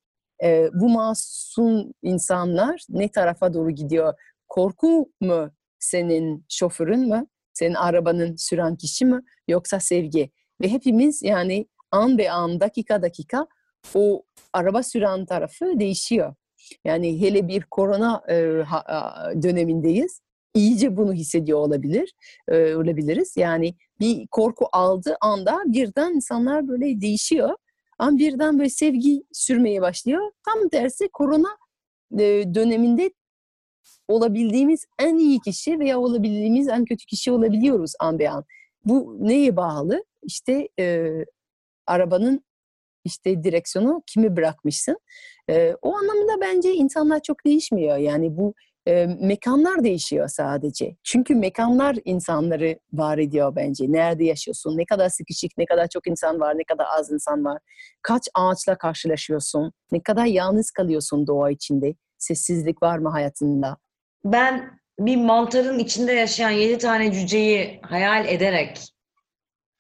e, 0.45 0.71
bu 0.75 0.89
masum 0.89 1.93
insanlar 2.03 2.85
ne 2.89 3.09
tarafa 3.09 3.55
doğru 3.55 3.71
gidiyor? 3.71 4.15
Korku 4.49 5.11
mu 5.21 5.51
senin 5.79 6.45
şoförün 6.49 7.09
mü? 7.09 7.27
Senin 7.53 7.75
arabanın 7.75 8.37
süren 8.37 8.77
kişi 8.77 9.05
mi? 9.05 9.21
Yoksa 9.49 9.81
sevgi? 9.81 10.31
Ve 10.63 10.69
hepimiz 10.69 11.23
yani 11.23 11.67
an 11.91 12.19
be 12.19 12.31
an, 12.31 12.61
dakika 12.61 13.03
dakika 13.03 13.47
o 13.95 14.23
araba 14.53 14.83
süren 14.83 15.27
tarafı 15.27 15.81
değişiyor. 15.81 16.35
Yani 16.85 17.21
hele 17.21 17.49
bir 17.49 17.63
korona 17.63 18.23
e, 18.29 18.63
ha- 18.63 19.33
dönemindeyiz. 19.43 20.21
İyice 20.55 20.97
bunu 20.97 21.13
hissediyor 21.13 21.59
olabilir, 21.59 22.15
e, 22.49 22.75
olabiliriz. 22.75 23.37
Yani 23.37 23.75
bir 24.01 24.27
korku 24.27 24.67
aldığı 24.73 25.17
anda 25.21 25.63
birden 25.67 26.15
insanlar 26.15 26.69
böyle 26.69 27.01
değişiyor. 27.01 27.57
Ama 27.99 28.19
birden 28.19 28.59
böyle 28.59 28.71
sevgi 28.71 29.23
sürmeye 29.33 29.81
başlıyor. 29.83 30.31
Tam 30.45 30.69
tersi 30.69 31.09
korona 31.13 31.49
e, 32.19 32.55
döneminde 32.55 33.11
olabildiğimiz 34.09 34.85
en 34.99 35.17
iyi 35.17 35.41
kişi 35.41 35.79
veya 35.79 35.99
olabildiğimiz 35.99 36.69
en 36.69 36.85
kötü 36.85 37.07
kişi 37.07 37.33
olabiliyoruz 37.33 37.93
an 38.01 38.19
be 38.19 38.31
an. 38.31 38.45
Bu 38.85 39.17
neye 39.21 39.57
bağlı? 39.57 40.05
İşte 40.23 40.69
e, 40.79 41.11
arabanın 41.87 42.45
işte 43.05 43.45
direksiyonu 43.45 44.03
kimi 44.07 44.37
bırakmışsın. 44.37 44.99
E, 45.51 45.75
o 45.83 45.97
anlamda 45.97 46.41
bence 46.41 46.73
insanlar 46.75 47.21
çok 47.23 47.45
değişmiyor. 47.45 47.97
Yani 47.97 48.37
bu 48.37 48.55
e, 48.87 49.07
mekanlar 49.21 49.85
değişiyor 49.85 50.29
sadece. 50.29 50.97
Çünkü 51.03 51.35
mekanlar 51.35 51.97
insanları 52.05 52.79
var 52.93 53.19
ediyor 53.19 53.57
bence. 53.57 53.85
Nerede 53.89 54.25
yaşıyorsun, 54.25 54.79
ne 54.79 54.85
kadar 54.85 55.09
sıkışık, 55.09 55.51
ne 55.59 55.67
kadar 55.67 55.89
çok 55.89 56.07
insan 56.07 56.41
var, 56.41 56.59
ne 56.59 56.65
kadar 56.65 56.87
az 56.99 57.13
insan 57.13 57.45
var. 57.45 57.59
Kaç 58.03 58.29
ağaçla 58.35 58.79
karşılaşıyorsun, 58.79 59.73
ne 59.93 60.03
kadar 60.03 60.27
yalnız 60.27 60.71
kalıyorsun 60.71 61.27
doğa 61.27 61.51
içinde. 61.51 61.95
Sessizlik 62.19 62.83
var 62.83 62.99
mı 62.99 63.09
hayatında? 63.09 63.77
Ben 64.25 64.71
bir 64.99 65.17
mantarın 65.17 65.79
içinde 65.79 66.13
yaşayan 66.13 66.51
yedi 66.51 66.79
tane 66.79 67.13
cüceyi 67.13 67.81
hayal 67.83 68.29
ederek 68.29 68.93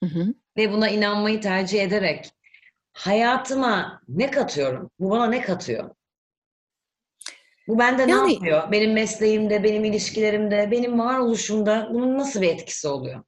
Hı 0.03 0.07
hı. 0.07 0.35
ve 0.57 0.73
buna 0.73 0.88
inanmayı 0.88 1.41
tercih 1.41 1.83
ederek 1.83 2.31
hayatıma 2.93 4.03
ne 4.09 4.31
katıyorum? 4.31 4.91
Bu 5.01 5.11
bana 5.11 5.27
ne 5.27 5.41
katıyor? 5.41 5.91
Bu 7.69 7.79
bende 7.79 8.07
ne 8.07 8.11
Yani- 8.11 8.33
yapıyor? 8.35 8.73
Benim 8.73 8.93
mesleğimde, 8.93 9.65
benim 9.65 9.85
ilişkilerimde, 9.85 10.71
benim 10.71 10.99
varoluşumda 10.99 11.88
bunun 11.93 12.19
nasıl 12.19 12.43
bir 12.43 12.49
etkisi 12.49 12.88
oluyor? 12.88 13.23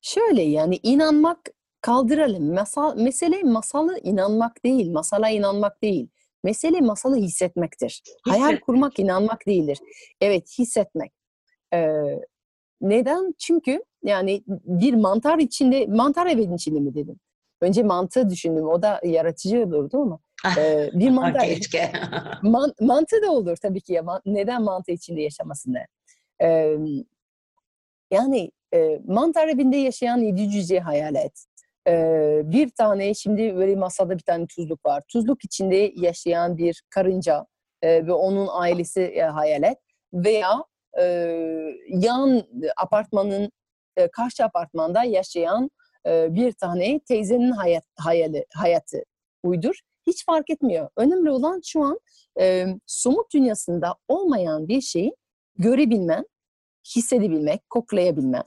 Şöyle 0.00 0.42
yani 0.42 0.80
inanmak 0.82 1.38
kaldıralım. 1.80 2.54
Masal, 2.54 2.96
mesele 2.96 3.42
masalı 3.42 3.98
inanmak 4.02 4.64
değil, 4.64 4.90
masala 4.90 5.28
inanmak 5.28 5.82
değil. 5.82 6.08
Mesele 6.44 6.80
masalı 6.80 7.16
hissetmektir. 7.16 8.02
Hayal 8.22 8.38
Hissetmek. 8.40 8.62
kurmak 8.66 8.98
inanmak 8.98 9.46
değildir. 9.46 9.78
Evet 10.20 10.58
hissetmek. 10.58 11.12
Ee, 11.74 11.92
neden? 12.80 13.34
Çünkü 13.38 13.84
yani 14.04 14.42
bir 14.46 14.94
mantar 14.94 15.38
içinde, 15.38 15.86
mantar 15.86 16.26
evin 16.26 16.54
içinde 16.54 16.80
mi 16.80 16.94
dedim? 16.94 17.16
Önce 17.60 17.82
mantığı 17.82 18.30
düşündüm. 18.30 18.68
O 18.68 18.82
da 18.82 19.00
yaratıcı 19.04 19.64
olurdu 19.64 20.02
ama. 20.02 20.18
Ee, 20.58 20.90
bir 20.92 21.10
mantar, 21.10 21.42
Keşke. 21.42 21.92
Man, 22.42 22.72
mantı 22.80 23.22
da 23.22 23.32
olur 23.32 23.56
tabii 23.56 23.80
ki 23.80 23.92
ya. 23.92 24.02
Man- 24.02 24.22
neden 24.26 24.62
mantı 24.62 24.92
içinde 24.92 25.20
yaşamasınlar? 25.20 25.86
Ee, 26.42 26.76
yani 28.10 28.50
e, 28.74 29.00
mantar 29.06 29.48
evinde 29.48 29.76
yaşayan 29.76 30.18
yedi 30.18 30.50
cüce 30.50 30.80
hayal 30.80 31.14
et. 31.14 31.44
Ee, 31.88 32.40
bir 32.44 32.70
tane 32.70 33.14
şimdi 33.14 33.56
böyle 33.56 33.76
masada 33.76 34.18
bir 34.18 34.22
tane 34.22 34.46
tuzluk 34.46 34.86
var. 34.86 35.02
Tuzluk 35.08 35.44
içinde 35.44 35.92
yaşayan 35.96 36.58
bir 36.58 36.82
karınca 36.90 37.46
e, 37.82 38.06
ve 38.06 38.12
onun 38.12 38.48
ailesi 38.50 39.00
e, 39.00 39.22
hayal 39.22 39.62
et. 39.62 39.78
Veya 40.12 40.64
e, 41.00 41.04
yan 41.88 42.42
apartmanın 42.76 43.50
e, 43.96 44.08
karşı 44.08 44.44
apartmanda 44.44 45.04
yaşayan 45.04 45.70
e, 46.06 46.34
bir 46.34 46.52
tane 46.52 47.00
teyzenin 47.00 47.50
hayat, 47.50 47.84
hayali, 47.96 48.46
hayatı 48.54 49.02
uydur. 49.42 49.80
Hiç 50.06 50.24
fark 50.26 50.50
etmiyor. 50.50 50.88
Önemli 50.96 51.30
olan 51.30 51.60
şu 51.64 51.82
an 51.84 52.00
e, 52.40 52.66
somut 52.86 53.34
dünyasında 53.34 53.94
olmayan 54.08 54.68
bir 54.68 54.80
şeyi 54.80 55.16
görebilmen, 55.58 56.26
hissedebilmek, 56.96 57.70
koklayabilmen. 57.70 58.44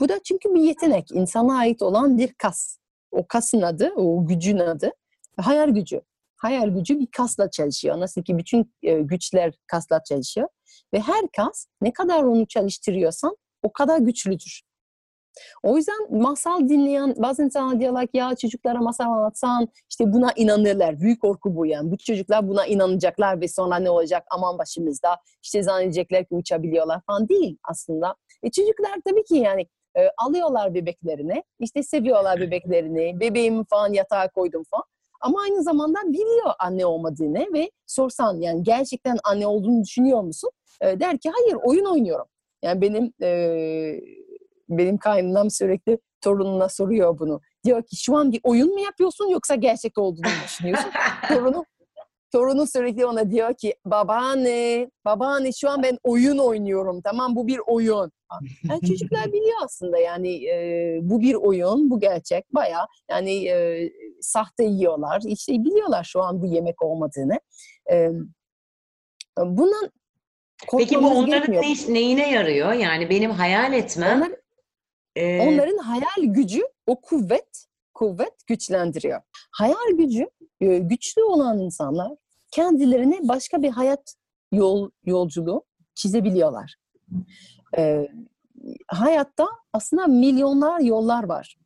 Bu 0.00 0.08
da 0.08 0.22
çünkü 0.24 0.54
bir 0.54 0.60
yetenek, 0.60 1.10
insana 1.12 1.58
ait 1.58 1.82
olan 1.82 2.18
bir 2.18 2.32
kas. 2.32 2.78
O 3.10 3.26
kasın 3.26 3.62
adı, 3.62 3.92
o 3.96 4.26
gücün 4.26 4.58
adı 4.58 4.92
hayal 5.36 5.68
gücü. 5.68 6.00
Hayal 6.42 6.68
gücü 6.68 6.98
bir 7.00 7.06
kasla 7.06 7.50
çalışıyor. 7.50 8.00
Nasıl 8.00 8.22
ki 8.22 8.38
bütün 8.38 8.72
e, 8.82 9.00
güçler 9.00 9.54
kasla 9.66 10.02
çalışıyor. 10.04 10.48
Ve 10.94 11.00
her 11.00 11.28
kas 11.36 11.66
ne 11.80 11.92
kadar 11.92 12.22
onu 12.22 12.46
çalıştırıyorsan 12.46 13.36
o 13.62 13.72
kadar 13.72 13.98
güçlüdür. 13.98 14.62
O 15.62 15.76
yüzden 15.76 16.20
masal 16.20 16.68
dinleyen 16.68 17.14
bazı 17.18 17.44
insanlar 17.44 17.80
diyorlar 17.80 18.06
ki 18.06 18.16
ya 18.16 18.36
çocuklara 18.36 18.78
masal 18.78 19.04
anlatsan 19.04 19.68
işte 19.90 20.12
buna 20.12 20.32
inanırlar. 20.36 21.00
Büyük 21.00 21.20
korku 21.20 21.56
bu 21.56 21.66
yani. 21.66 21.90
Bu 21.90 21.98
çocuklar 21.98 22.48
buna 22.48 22.66
inanacaklar 22.66 23.40
ve 23.40 23.48
sonra 23.48 23.76
ne 23.76 23.90
olacak 23.90 24.24
aman 24.30 24.58
başımızda 24.58 25.18
işte 25.42 25.62
zannedecekler 25.62 26.24
ki 26.24 26.34
uçabiliyorlar 26.34 27.00
falan 27.06 27.28
değil 27.28 27.56
aslında. 27.70 28.14
E 28.42 28.50
çocuklar 28.50 28.94
tabii 29.04 29.24
ki 29.24 29.36
yani 29.36 29.66
e, 29.96 30.08
alıyorlar 30.18 30.74
bebeklerini 30.74 31.42
işte 31.60 31.82
seviyorlar 31.82 32.40
bebeklerini 32.40 33.20
bebeğimi 33.20 33.64
falan 33.70 33.92
yatağa 33.92 34.28
koydum 34.28 34.62
falan. 34.70 34.91
Ama 35.22 35.42
aynı 35.42 35.62
zamanda 35.62 35.98
biliyor 36.06 36.52
anne 36.58 36.86
olmadığını 36.86 37.46
ve 37.54 37.70
sorsan 37.86 38.40
yani 38.40 38.62
gerçekten 38.62 39.18
anne 39.24 39.46
olduğunu 39.46 39.82
düşünüyor 39.82 40.22
musun? 40.22 40.50
E, 40.80 41.00
der 41.00 41.18
ki 41.18 41.30
hayır 41.30 41.56
oyun 41.64 41.84
oynuyorum. 41.84 42.26
Yani 42.62 42.80
benim 42.80 43.12
e, 43.22 44.00
benim 44.68 44.98
kaynanam 44.98 45.50
sürekli 45.50 45.98
torununa 46.20 46.68
soruyor 46.68 47.18
bunu. 47.18 47.40
Diyor 47.64 47.82
ki 47.82 47.96
şu 47.96 48.16
an 48.16 48.32
bir 48.32 48.40
oyun 48.42 48.72
mu 48.72 48.80
yapıyorsun 48.80 49.28
yoksa 49.28 49.54
gerçek 49.54 49.98
olduğunu 49.98 50.26
mu 50.26 50.44
düşünüyorsun? 50.44 50.90
Torunu 51.28 51.64
torunu 52.32 52.66
sürekli 52.66 53.06
ona 53.06 53.30
diyor 53.30 53.54
ki 53.54 53.74
babaanne, 53.84 54.90
babaanne 55.04 55.52
şu 55.52 55.70
an 55.70 55.82
ben 55.82 55.98
oyun 56.02 56.38
oynuyorum. 56.38 57.02
Tamam 57.02 57.36
bu 57.36 57.46
bir 57.46 57.60
oyun. 57.66 58.12
Yani 58.68 58.80
çocuklar 58.80 59.26
biliyor 59.26 59.58
aslında 59.64 59.98
yani 59.98 60.44
e, 60.46 60.98
bu 61.02 61.20
bir 61.20 61.34
oyun, 61.34 61.90
bu 61.90 62.00
gerçek. 62.00 62.54
Baya 62.54 62.86
yani 63.10 63.46
e, 63.48 63.90
sahte 64.20 64.64
yiyorlar. 64.64 65.22
İşte 65.26 65.52
biliyorlar 65.52 66.04
şu 66.04 66.22
an 66.22 66.42
bu 66.42 66.46
yemek 66.46 66.82
olmadığını. 66.82 67.40
E, 67.90 68.10
bundan 69.38 69.90
Peki 70.78 71.02
bu 71.02 71.06
onların 71.06 71.52
gerekmiyor. 71.52 71.62
ne, 71.88 71.94
neyine 71.94 72.30
yarıyor? 72.30 72.72
Yani 72.72 73.10
benim 73.10 73.30
hayal 73.30 73.72
etmem 73.72 74.18
Onlar, 74.18 74.32
e, 75.16 75.40
onların 75.40 75.78
hayal 75.78 76.32
gücü 76.32 76.62
o 76.86 77.00
kuvvet, 77.00 77.66
kuvvet 77.94 78.46
güçlendiriyor. 78.46 79.20
Hayal 79.50 79.96
gücü 79.98 80.30
e, 80.60 80.78
güçlü 80.78 81.22
olan 81.22 81.58
insanlar 81.58 82.12
kendilerine 82.52 83.28
başka 83.28 83.62
bir 83.62 83.70
hayat 83.70 84.14
yol 84.52 84.90
yolculuğu 85.04 85.64
çizebiliyorlar. 85.94 86.74
E, 87.76 88.08
hayatta 88.88 89.48
aslında 89.72 90.06
milyonlar 90.06 90.80
yollar 90.80 91.24
var. 91.24 91.56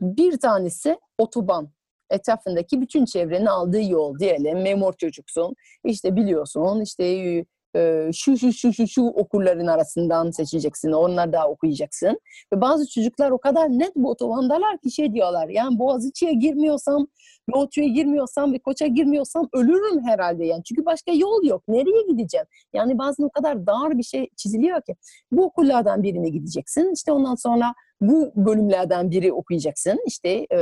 Bir 0.00 0.38
tanesi 0.38 0.98
otoban. 1.18 1.70
Etrafındaki 2.10 2.80
bütün 2.80 3.04
çevrenin 3.04 3.46
aldığı 3.46 3.82
yol 3.82 4.18
diyelim. 4.18 4.62
Memur 4.62 4.92
çocuksun. 4.92 5.54
İşte 5.84 6.16
biliyorsun 6.16 6.80
işte 6.80 7.04
şu 8.12 8.38
şu 8.38 8.52
şu 8.52 8.72
şu 8.72 8.86
şu 8.86 9.02
okulların 9.02 9.66
arasından 9.66 10.30
seçeceksin. 10.30 10.92
Onlar 10.92 11.32
da 11.32 11.48
okuyacaksın. 11.48 12.20
Ve 12.52 12.60
bazı 12.60 12.90
çocuklar 12.90 13.30
o 13.30 13.38
kadar 13.38 13.68
net 13.68 13.96
bu 13.96 14.10
otobandalar 14.10 14.78
ki 14.78 14.90
şey 14.90 15.14
diyorlar. 15.14 15.48
Yani 15.48 15.78
Boğaziçi'ye 15.78 16.32
girmiyorsam, 16.32 17.06
Loğutu'ya 17.54 17.86
girmiyorsam 17.86 18.52
ve 18.52 18.58
Koç'a 18.58 18.86
girmiyorsam 18.86 19.48
ölürüm 19.52 20.04
herhalde 20.06 20.44
yani. 20.44 20.64
Çünkü 20.64 20.86
başka 20.86 21.12
yol 21.12 21.44
yok. 21.44 21.62
Nereye 21.68 22.02
gideceğim? 22.08 22.46
Yani 22.72 22.98
bazen 22.98 23.24
o 23.24 23.30
kadar 23.30 23.66
dar 23.66 23.98
bir 23.98 24.02
şey 24.02 24.28
çiziliyor 24.36 24.82
ki. 24.82 24.96
Bu 25.32 25.44
okullardan 25.44 26.02
birine 26.02 26.28
gideceksin. 26.28 26.92
İşte 26.94 27.12
ondan 27.12 27.34
sonra 27.34 27.74
bu 28.00 28.32
bölümlerden 28.36 29.10
biri 29.10 29.32
okuyacaksın. 29.32 30.00
İşte 30.06 30.46
e, 30.52 30.58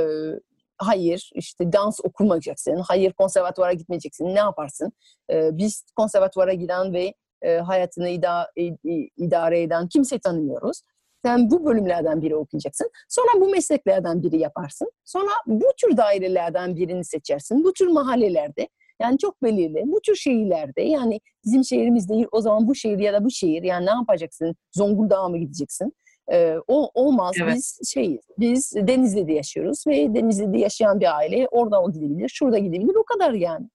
hayır 0.79 1.31
işte 1.35 1.73
dans 1.73 2.01
okumayacaksın. 2.05 2.77
Hayır 2.77 3.13
konservatuvara 3.13 3.73
gitmeyeceksin. 3.73 4.27
Ne 4.27 4.39
yaparsın? 4.39 4.93
E, 5.33 5.57
biz 5.59 5.85
konservatuvara 5.97 6.53
giden 6.53 6.93
ve 6.93 7.15
e, 7.43 7.57
hayatını 7.57 8.09
ida, 8.09 8.51
i- 8.59 9.11
idare 9.17 9.63
eden 9.63 9.89
kimseyi 9.89 10.21
tanımıyoruz. 10.21 10.81
Sen 11.25 11.51
bu 11.51 11.65
bölümlerden 11.67 12.23
biri 12.23 12.37
okuyacaksın. 12.37 12.91
Sonra 13.09 13.41
bu 13.41 13.49
mesleklerden 13.51 14.23
biri 14.23 14.39
yaparsın. 14.39 14.91
Sonra 15.05 15.31
bu 15.47 15.67
tür 15.81 15.97
dairelerden 15.97 16.77
birini 16.77 17.05
seçersin. 17.05 17.65
Bu 17.65 17.73
tür 17.73 17.87
mahallelerde. 17.87 18.69
Yani 19.03 19.19
çok 19.19 19.43
belirli. 19.43 19.83
Bu 19.87 20.01
tür 20.01 20.15
şehirlerde 20.17 20.83
yani 20.83 21.21
bizim 21.45 21.65
şehrimiz 21.65 22.09
değil 22.09 22.27
o 22.33 22.41
zaman 22.41 22.69
bu 22.69 22.75
şehir 22.75 22.99
ya 22.99 23.13
da 23.13 23.25
bu 23.25 23.31
şehir 23.31 23.63
yani 23.63 23.87
ne 23.87 23.91
yapacaksın? 23.91 24.57
Zonguldak'a 24.73 25.29
mı 25.29 25.39
gideceksin? 25.39 25.93
Ee, 26.33 26.57
o 26.69 26.91
olmaz. 26.95 27.35
Evet. 27.43 27.55
Biz 27.55 27.81
şey 27.93 28.21
biz 28.39 28.73
Denizli'de 28.77 29.33
yaşıyoruz 29.33 29.85
ve 29.87 30.15
Denizli'de 30.15 30.59
yaşayan 30.59 31.01
bir 31.01 31.17
aile 31.17 31.49
orada 31.51 31.83
o 31.83 31.93
gidebilir, 31.93 32.29
şurada 32.29 32.59
gidebilir 32.59 32.95
o 32.95 33.05
kadar 33.05 33.33
yani. 33.33 33.69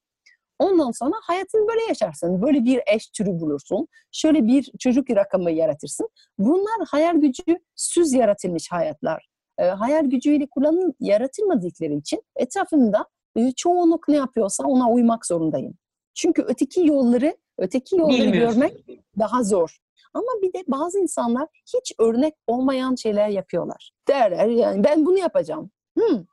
Ondan 0.60 0.92
sonra 0.92 1.16
hayatını 1.24 1.68
böyle 1.68 1.82
yaşarsın. 1.90 2.42
Böyle 2.42 2.66
bir 2.66 2.82
eş 2.88 3.08
türü 3.08 3.40
bulursun. 3.40 3.88
Şöyle 4.12 4.48
bir 4.48 4.72
çocuk 4.80 5.10
rakamı 5.10 5.52
yaratırsın. 5.52 6.10
Bunlar 6.38 6.88
hayal 6.88 7.16
gücü 7.16 7.60
süz 7.76 8.14
yaratılmış 8.14 8.72
hayatlar. 8.72 9.28
Ee, 9.58 9.64
hayal 9.64 10.06
gücüyle 10.06 10.48
kullanım 10.48 10.94
yaratılmadıkları 11.00 11.94
için 11.94 12.24
etrafında 12.36 13.06
e, 13.36 13.52
çoğunluk 13.52 14.08
ne 14.08 14.16
yapıyorsa 14.16 14.64
ona 14.64 14.92
uymak 14.92 15.26
zorundayım. 15.26 15.74
Çünkü 16.14 16.42
öteki 16.42 16.88
yolları, 16.88 17.38
öteki 17.58 17.96
yolları 17.96 18.30
görmek 18.30 18.86
daha 19.20 19.44
zor. 19.44 19.78
Ama 20.14 20.28
bir 20.42 20.54
de 20.54 20.64
bazı 20.68 21.00
insanlar 21.00 21.48
hiç 21.76 21.94
örnek 22.00 22.34
olmayan 22.48 22.96
şeyler 22.96 23.30
yapıyorlar. 23.30 23.92
Derler 24.08 24.46
yani 24.48 24.84
ben 24.84 25.06
bunu 25.06 25.18
yapacağım. 25.18 25.72
Hmm. 25.98 26.24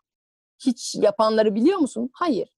Hiç 0.67 0.95
yapanları 0.95 1.55
biliyor 1.55 1.79
musun? 1.79 2.11
Hayır. 2.13 2.49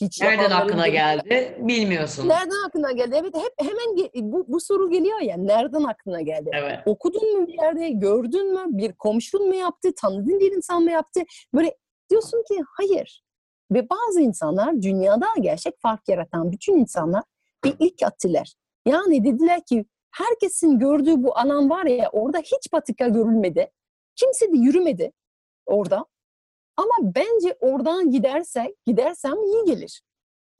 Hiç 0.00 0.20
nereden 0.20 0.50
aklına 0.50 0.84
biliyor- 0.84 0.92
geldi 0.94 1.56
bilmiyorsun. 1.60 2.28
Nereden 2.28 2.66
aklına 2.68 2.92
geldi? 2.92 3.16
Evet 3.20 3.34
hep 3.36 3.52
hemen 3.68 4.10
bu, 4.32 4.44
bu 4.48 4.60
soru 4.60 4.90
geliyor 4.90 5.20
ya. 5.20 5.36
Nereden 5.36 5.82
aklına 5.84 6.20
geldi? 6.20 6.50
Evet. 6.54 6.78
Okudun 6.86 7.40
mu 7.40 7.46
bir 7.46 7.52
yerde? 7.52 7.88
Gördün 7.88 8.52
mü? 8.52 8.64
Bir 8.68 8.92
komşun 8.92 9.48
mu 9.48 9.54
yaptı? 9.54 9.94
Tanıdığın 9.96 10.40
bir 10.40 10.52
insan 10.52 10.82
mı 10.82 10.90
yaptı? 10.90 11.20
Böyle 11.54 11.76
diyorsun 12.10 12.44
ki 12.48 12.60
hayır. 12.76 13.22
Ve 13.72 13.88
bazı 13.90 14.20
insanlar 14.20 14.82
dünyada 14.82 15.26
gerçek 15.40 15.74
fark 15.80 16.08
yaratan 16.08 16.52
bütün 16.52 16.76
insanlar 16.76 17.22
bir 17.64 17.74
ilk 17.78 18.02
attılar. 18.02 18.54
Yani 18.86 19.24
dediler 19.24 19.60
ki 19.64 19.84
herkesin 20.12 20.78
gördüğü 20.78 21.22
bu 21.22 21.38
alan 21.38 21.70
var 21.70 21.86
ya 21.86 22.10
orada 22.12 22.38
hiç 22.38 22.70
patika 22.70 23.08
görülmedi. 23.08 23.70
Kimse 24.16 24.52
de 24.52 24.56
yürümedi 24.56 25.12
orada. 25.66 26.06
Ama 26.76 27.14
bence 27.14 27.56
oradan 27.60 28.10
giderse, 28.10 28.74
gidersem 28.86 29.34
iyi 29.44 29.64
gelir. 29.64 30.02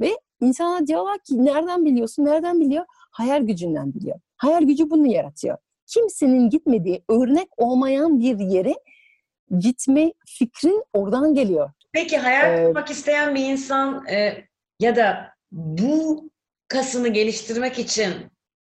Ve 0.00 0.18
insanlar 0.40 0.86
diyorlar 0.86 1.18
ki 1.18 1.44
nereden 1.44 1.84
biliyorsun, 1.84 2.24
nereden 2.24 2.60
biliyor? 2.60 2.84
Hayal 3.10 3.42
gücünden 3.42 3.94
biliyor. 3.94 4.20
Hayal 4.36 4.62
gücü 4.62 4.90
bunu 4.90 5.06
yaratıyor. 5.06 5.58
Kimsenin 5.86 6.50
gitmediği, 6.50 7.04
örnek 7.08 7.48
olmayan 7.56 8.20
bir 8.20 8.38
yere 8.38 8.74
gitme 9.58 10.12
fikrin 10.26 10.84
oradan 10.92 11.34
geliyor. 11.34 11.70
Peki 11.92 12.18
hayal 12.18 12.58
Ee, 12.58 12.64
kurmak 12.64 12.90
isteyen 12.90 13.34
bir 13.34 13.44
insan 13.44 14.06
e, 14.06 14.44
ya 14.80 14.96
da 14.96 15.28
bu 15.52 16.30
kasını 16.68 17.08
geliştirmek 17.08 17.78
için 17.78 18.12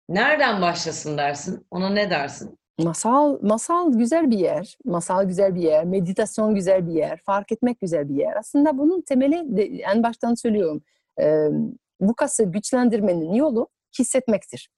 nereden 0.09 0.61
başlasın 0.61 1.17
dersin? 1.17 1.67
Ona 1.71 1.89
ne 1.89 2.09
dersin? 2.09 2.59
Masal, 2.79 3.39
masal 3.41 3.93
güzel 3.93 4.31
bir 4.31 4.37
yer. 4.37 4.77
Masal 4.85 5.23
güzel 5.23 5.55
bir 5.55 5.61
yer. 5.61 5.85
Meditasyon 5.85 6.55
güzel 6.55 6.87
bir 6.87 6.93
yer. 6.93 7.21
Fark 7.25 7.51
etmek 7.51 7.79
güzel 7.79 8.09
bir 8.09 8.15
yer. 8.15 8.35
Aslında 8.35 8.77
bunun 8.77 9.01
temeli 9.01 9.57
de, 9.57 9.63
en 9.63 10.03
baştan 10.03 10.33
söylüyorum. 10.33 10.83
e, 11.19 11.47
bu 11.99 12.15
kası 12.15 12.43
güçlendirmenin 12.43 13.33
yolu 13.33 13.67
hissetmektir. 13.99 14.69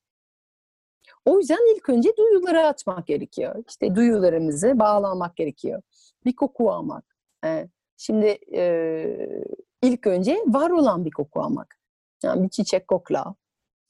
O 1.26 1.40
yüzden 1.40 1.76
ilk 1.76 1.90
önce 1.90 2.10
duyuları 2.18 2.68
açmak 2.68 3.08
gerekiyor. 3.08 3.64
İşte 3.70 3.96
duyularımızı 3.96 4.80
bağlamak 4.80 5.36
gerekiyor. 5.36 5.82
Bir 6.26 6.36
koku 6.36 6.72
almak. 6.72 7.16
E, 7.46 7.68
şimdi 7.98 8.38
e, 8.56 9.30
ilk 9.84 10.08
önce 10.08 10.38
var 10.48 10.70
olan 10.70 11.06
bir 11.06 11.12
koku 11.12 11.42
almak. 11.42 11.80
Yani 12.24 12.44
bir 12.44 12.50
çiçek 12.50 12.88
kokla. 12.88 13.36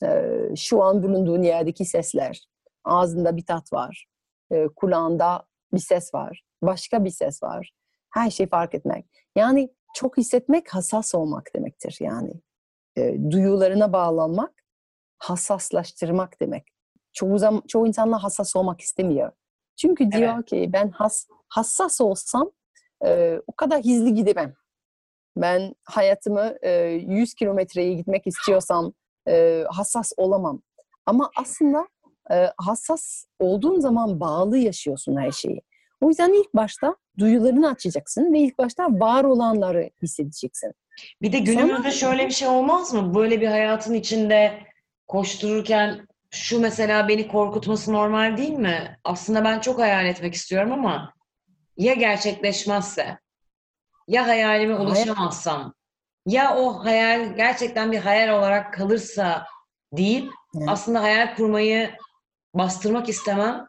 E, 0.03 0.31
şu 0.55 0.83
an 0.83 1.03
bulunduğun 1.03 1.41
yerdeki 1.41 1.86
sesler. 1.86 2.47
Ağzında 2.83 3.38
bir 3.38 3.45
tat 3.45 3.73
var. 3.73 4.07
E, 4.51 4.67
kulağında 4.67 5.43
bir 5.73 5.79
ses 5.79 6.13
var. 6.13 6.43
Başka 6.62 7.05
bir 7.05 7.10
ses 7.10 7.43
var. 7.43 7.71
Her 8.13 8.29
şeyi 8.29 8.49
fark 8.49 8.75
etmek. 8.75 9.05
Yani 9.36 9.69
çok 9.95 10.17
hissetmek 10.17 10.73
hassas 10.73 11.15
olmak 11.15 11.55
demektir 11.55 11.97
yani. 12.01 12.33
E, 12.97 13.31
duyularına 13.31 13.93
bağlanmak, 13.93 14.53
hassaslaştırmak 15.17 16.41
demek. 16.41 16.67
Çoğu 17.13 17.39
zaman 17.39 17.63
çoğu 17.67 17.88
insanlar 17.88 18.21
hassas 18.21 18.55
olmak 18.55 18.81
istemiyor. 18.81 19.31
Çünkü 19.77 20.12
diyor 20.12 20.43
ki 20.43 20.69
ben 20.73 20.89
has, 20.89 21.27
hassas 21.49 22.01
olsam 22.01 22.51
e, 23.05 23.39
o 23.47 23.51
kadar 23.51 23.83
hızlı 23.83 24.10
gidemem. 24.10 24.53
Ben 25.38 25.75
hayatımı 25.83 26.55
e, 26.62 26.71
100 26.71 27.33
kilometreye 27.33 27.93
gitmek 27.93 28.27
istiyorsam 28.27 28.93
e, 29.27 29.63
hassas 29.69 30.11
olamam. 30.17 30.61
Ama 31.05 31.31
aslında 31.35 31.87
e, 32.31 32.47
hassas 32.57 33.25
olduğun 33.39 33.79
zaman 33.79 34.19
bağlı 34.19 34.57
yaşıyorsun 34.57 35.17
her 35.17 35.31
şeyi. 35.31 35.61
O 36.01 36.09
yüzden 36.09 36.33
ilk 36.33 36.53
başta 36.53 36.95
duyularını 37.19 37.71
açacaksın 37.71 38.33
ve 38.33 38.39
ilk 38.39 38.57
başta 38.57 38.87
var 38.89 39.23
olanları 39.23 39.89
hissedeceksin. 40.01 40.73
Bir 41.21 41.31
de 41.31 41.39
günümüzde 41.39 41.91
şöyle 41.91 42.25
bir 42.25 42.31
şey 42.33 42.47
olmaz 42.47 42.93
mı? 42.93 43.15
Böyle 43.15 43.41
bir 43.41 43.47
hayatın 43.47 43.93
içinde 43.93 44.59
koştururken 45.07 46.07
şu 46.29 46.59
mesela 46.59 47.07
beni 47.07 47.27
korkutması 47.27 47.93
normal 47.93 48.37
değil 48.37 48.53
mi? 48.53 48.99
Aslında 49.03 49.43
ben 49.43 49.59
çok 49.59 49.79
hayal 49.79 50.05
etmek 50.05 50.33
istiyorum 50.33 50.71
ama 50.71 51.13
ya 51.77 51.93
gerçekleşmezse? 51.93 53.19
Ya 54.07 54.27
hayalime 54.27 54.73
Hayal- 54.73 54.85
ulaşamazsam? 54.87 55.73
Ya 56.27 56.57
o 56.57 56.85
hayal 56.85 57.35
gerçekten 57.35 57.91
bir 57.91 57.97
hayal 57.97 58.39
olarak 58.39 58.73
kalırsa 58.73 59.45
deyip 59.93 60.29
Evet. 60.57 60.67
aslında 60.69 61.01
hayal 61.03 61.35
kurmayı 61.35 61.89
bastırmak 62.53 63.09
istemem 63.09 63.67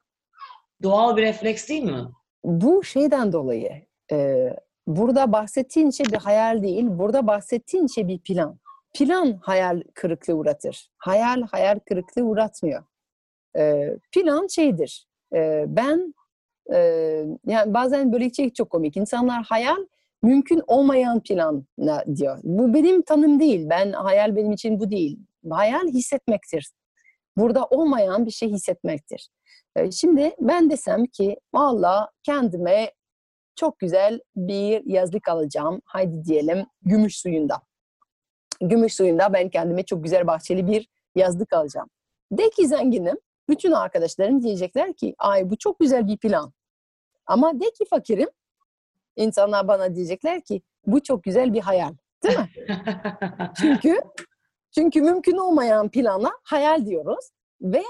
doğal 0.83 1.17
bir 1.17 1.23
refleks 1.23 1.69
değil 1.69 1.83
mi? 1.83 2.05
Bu 2.45 2.85
şeyden 2.85 3.33
dolayı 3.33 3.87
e, 4.13 4.49
burada 4.87 5.33
bahsettiğin 5.33 5.91
şey 5.91 6.07
bir 6.07 6.17
hayal 6.17 6.63
değil, 6.63 6.85
burada 6.89 7.27
bahsettiğin 7.27 7.87
şey 7.87 8.09
bir 8.09 8.19
plan. 8.19 8.59
Plan 8.95 9.39
hayal 9.43 9.83
kırıklığı 9.95 10.35
uğratır. 10.35 10.91
Hayal 10.99 11.43
hayal 11.43 11.79
kırıklığı 11.89 12.23
uğratmıyor. 12.23 12.85
E, 13.59 13.91
plan 14.13 14.47
şeydir. 14.47 15.07
e, 15.35 15.65
ben 15.69 16.15
e, 16.73 16.79
yani 17.47 17.75
bazen 17.75 18.13
böyle 18.13 18.31
şey 18.31 18.51
çok 18.53 18.71
komik. 18.71 18.97
İnsanlar 18.97 19.43
hayal 19.45 19.87
mümkün 20.23 20.63
olmayan 20.67 21.21
plan 21.21 21.67
diyor. 22.17 22.39
Bu 22.43 22.75
benim 22.75 23.03
tanım 23.03 23.41
değil. 23.41 23.67
Ben 23.71 23.93
hayal 23.93 24.37
benim 24.37 24.53
için 24.53 24.81
bu 24.81 24.91
değil. 24.91 25.19
Hayal 25.51 25.89
hissetmektir. 25.89 26.71
Burada 27.37 27.65
olmayan 27.65 28.27
bir 28.27 28.31
şey 28.31 28.49
hissetmektir. 28.49 29.29
Ee, 29.77 29.91
şimdi 29.91 30.35
ben 30.41 30.71
desem 30.71 31.07
ki 31.07 31.37
valla 31.55 32.11
kendime 32.23 32.93
çok 33.57 33.79
güzel 33.79 34.21
bir 34.37 34.83
yazlık 34.85 35.29
alacağım. 35.29 35.81
Haydi 35.85 36.25
diyelim 36.25 36.67
gümüş 36.83 37.19
suyunda. 37.19 37.63
Gümüş 38.61 38.95
suyunda 38.95 39.33
ben 39.33 39.49
kendime 39.49 39.83
çok 39.83 40.05
güzel 40.05 40.27
bahçeli 40.27 40.67
bir 40.67 40.89
yazlık 41.15 41.53
alacağım. 41.53 41.89
De 42.33 42.51
ki 42.51 42.69
zenginim, 42.69 43.17
bütün 43.49 43.73
arkadaşlarım 43.73 44.43
diyecekler 44.43 44.93
ki 44.93 45.15
ay 45.19 45.51
bu 45.51 45.59
çok 45.59 45.81
güzel 45.81 46.07
bir 46.07 46.17
plan. 46.17 46.53
Ama 47.27 47.61
de 47.61 47.65
ki 47.65 47.85
fakirim, 47.91 48.29
insanlar 49.19 49.69
bana 49.69 49.95
diyecekler 49.95 50.41
ki 50.41 50.63
bu 50.87 51.03
çok 51.03 51.25
güzel 51.25 51.55
bir 51.55 51.61
hayal. 51.61 51.93
Değil 52.25 52.39
mi? 52.39 52.49
çünkü 53.61 54.01
çünkü 54.75 55.01
mümkün 55.01 55.37
olmayan 55.37 55.89
plana 55.89 56.31
hayal 56.43 56.87
diyoruz 56.87 57.31
ve 57.63 57.83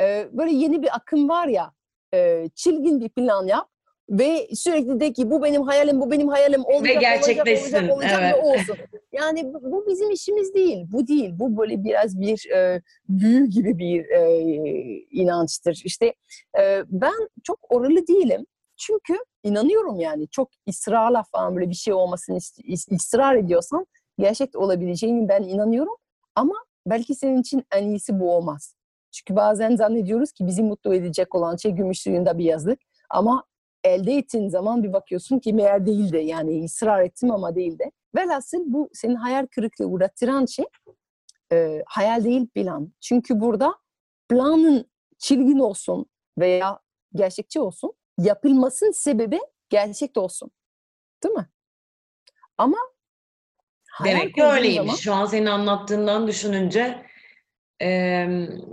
e, 0.00 0.28
böyle 0.32 0.50
yeni 0.50 0.82
bir 0.82 0.96
akım 0.96 1.28
var 1.28 1.48
ya 1.48 1.72
e, 2.14 2.48
çilgin 2.54 3.00
bir 3.00 3.08
plan 3.08 3.46
yap 3.46 3.68
ve 4.10 4.48
sürekli 4.54 5.00
de 5.00 5.12
ki 5.12 5.30
bu 5.30 5.42
benim 5.42 5.62
hayalim, 5.62 6.00
bu 6.00 6.10
benim 6.10 6.28
hayalim 6.28 6.64
olacak, 6.64 6.96
ve 6.96 7.00
gerçekleşsin. 7.00 7.88
olacak, 7.88 7.96
olacak, 7.96 7.96
olacak 7.96 8.20
evet. 8.22 8.44
ve 8.44 8.60
olsun. 8.60 8.76
Yani 9.12 9.54
bu, 9.54 9.72
bu 9.72 9.86
bizim 9.88 10.10
işimiz 10.10 10.54
değil, 10.54 10.86
bu 10.92 11.06
değil. 11.06 11.30
Bu 11.38 11.58
böyle 11.58 11.84
biraz 11.84 12.20
bir 12.20 12.50
e, 12.50 12.82
büyü 13.08 13.46
gibi 13.46 13.78
bir 13.78 14.04
e, 14.04 14.40
inançtır. 15.10 15.82
İşte 15.84 16.14
e, 16.60 16.82
ben 16.88 17.28
çok 17.44 17.58
oralı 17.68 18.06
değilim. 18.06 18.46
Çünkü 18.78 19.18
inanıyorum 19.44 20.00
yani 20.00 20.28
çok 20.28 20.50
ısrarla 20.68 21.22
falan 21.22 21.56
böyle 21.56 21.70
bir 21.70 21.74
şey 21.74 21.94
olmasını 21.94 22.38
ısrar 22.92 23.34
ediyorsan 23.34 23.86
gerçek 24.18 24.56
olabileceğini 24.56 25.28
ben 25.28 25.42
inanıyorum. 25.42 25.96
Ama 26.34 26.54
belki 26.86 27.14
senin 27.14 27.40
için 27.40 27.64
en 27.72 27.88
iyisi 27.88 28.20
bu 28.20 28.36
olmaz. 28.36 28.74
Çünkü 29.12 29.36
bazen 29.36 29.76
zannediyoruz 29.76 30.32
ki 30.32 30.46
bizi 30.46 30.62
mutlu 30.62 30.94
edecek 30.94 31.34
olan 31.34 31.56
şey 31.56 31.72
gümüş 31.72 32.02
suyunda 32.02 32.38
bir 32.38 32.44
yazlık. 32.44 32.80
Ama 33.10 33.44
elde 33.84 34.12
ettiğin 34.12 34.48
zaman 34.48 34.82
bir 34.82 34.92
bakıyorsun 34.92 35.38
ki 35.38 35.52
meğer 35.52 35.86
değildi. 35.86 36.16
Yani 36.16 36.64
ısrar 36.64 37.02
ettim 37.02 37.30
ama 37.30 37.54
değildi. 37.54 37.90
Velhasıl 38.14 38.62
bu 38.66 38.90
senin 38.92 39.14
hayal 39.14 39.46
kırıklığı 39.46 39.86
uğratıran 39.86 40.46
şey 40.46 40.64
e, 41.52 41.82
hayal 41.86 42.24
değil 42.24 42.46
plan. 42.46 42.92
Çünkü 43.00 43.40
burada 43.40 43.74
planın 44.28 44.90
çilgin 45.18 45.58
olsun 45.58 46.06
veya 46.38 46.78
gerçekçi 47.14 47.60
olsun 47.60 47.92
yapılmasının 48.18 48.92
sebebi 48.92 49.40
gerçekte 49.68 50.20
olsun. 50.20 50.50
Değil 51.24 51.34
mi? 51.34 51.46
Ama 52.58 52.76
Demek 54.04 54.34
ki 54.34 54.44
öyleymiş. 54.44 54.76
Zaman... 54.76 54.94
Şu 54.94 55.14
an 55.14 55.26
senin 55.26 55.46
anlattığından 55.46 56.26
düşününce 56.26 57.06
e, 57.82 57.88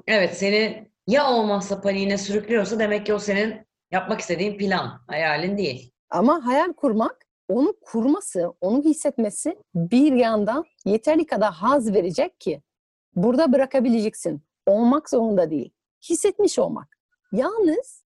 evet 0.07 0.37
seni 0.37 0.89
ya 1.07 1.31
olmazsa 1.31 1.81
paniğine 1.81 2.17
sürüklüyorsa 2.17 2.79
demek 2.79 3.05
ki 3.05 3.13
o 3.13 3.19
senin 3.19 3.67
yapmak 3.91 4.19
istediğin 4.19 4.57
plan, 4.57 5.01
hayalin 5.07 5.57
değil. 5.57 5.91
Ama 6.09 6.45
hayal 6.45 6.73
kurmak, 6.73 7.25
onu 7.47 7.73
kurması, 7.81 8.53
onu 8.61 8.83
hissetmesi 8.83 9.57
bir 9.75 10.13
yandan 10.13 10.65
yeterli 10.85 11.25
kadar 11.25 11.53
haz 11.53 11.93
verecek 11.93 12.39
ki 12.39 12.61
burada 13.15 13.53
bırakabileceksin. 13.53 14.41
Olmak 14.65 15.09
zorunda 15.09 15.49
değil. 15.49 15.73
Hissetmiş 16.09 16.59
olmak. 16.59 16.97
Yalnız 17.31 18.04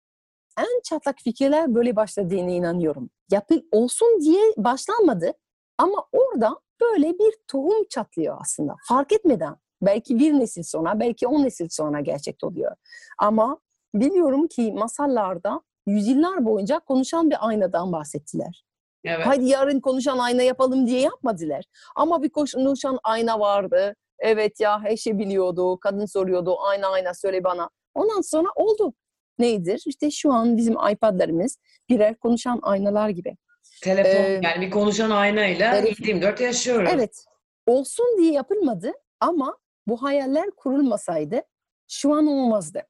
en 0.59 0.81
çatlak 0.85 1.17
fikirler 1.25 1.75
böyle 1.75 1.97
başladığını 1.97 2.51
inanıyorum. 2.51 3.11
Yapıl 3.31 3.61
olsun 3.73 4.21
diye 4.21 4.43
başlanmadı 4.57 5.33
ama 5.79 6.05
orada 6.13 6.61
böyle 6.81 7.19
bir 7.19 7.35
tohum 7.47 7.85
çatlıyor 7.91 8.39
aslında. 8.41 8.77
Fark 8.89 9.13
etmeden. 9.13 9.57
Belki 9.83 10.19
bir 10.19 10.33
nesil 10.33 10.63
sonra, 10.63 11.01
belki 11.01 11.27
on 11.27 11.45
nesil 11.45 11.69
sonra 11.71 12.01
gerçek 12.01 12.45
oluyor. 12.45 12.77
Ama 13.19 13.59
biliyorum 13.95 14.47
ki 14.47 14.73
masallarda 14.73 15.61
yüzyıllar 15.87 16.45
boyunca 16.45 16.79
konuşan 16.79 17.31
bir 17.31 17.49
aynadan 17.49 17.93
bahsettiler. 17.93 18.65
Evet. 19.05 19.27
Haydi 19.27 19.45
yarın 19.45 19.81
konuşan 19.81 20.19
ayna 20.19 20.43
yapalım 20.43 20.87
diye 20.87 21.01
yapmadılar. 21.01 21.65
Ama 21.97 22.23
bir 22.23 22.31
konuşan 22.31 22.99
ayna 23.05 23.41
vardı. 23.41 23.95
Evet 24.19 24.61
ya 24.61 24.81
her 24.81 24.97
şey 24.97 25.19
biliyordu. 25.19 25.81
Kadın 25.81 26.07
soruyordu 26.07 26.57
ayna 26.61 26.89
ayna 26.89 27.15
söyle 27.15 27.45
bana. 27.45 27.71
Ondan 27.95 28.21
sonra 28.21 28.49
oldu. 28.57 28.95
Nedir? 29.39 29.83
İşte 29.87 30.11
şu 30.11 30.33
an 30.33 30.57
bizim 30.57 30.75
iPad'larımız 30.91 31.59
birer 31.89 32.15
konuşan 32.15 32.59
aynalar 32.63 33.09
gibi. 33.09 33.37
Telefon 33.83 34.11
ee, 34.11 34.41
yani 34.43 34.67
bir 34.67 34.71
konuşan 34.71 35.11
aynayla 35.11 35.77
evet, 35.77 36.01
24 36.01 36.41
yaşıyoruz. 36.41 36.91
Evet. 36.95 37.25
Olsun 37.67 38.07
diye 38.19 38.33
yapılmadı 38.33 38.93
ama 39.21 39.59
bu 39.87 40.03
hayaller 40.03 40.51
kurulmasaydı 40.51 41.43
şu 41.89 42.15
an 42.15 42.27
olmazdı. 42.27 42.83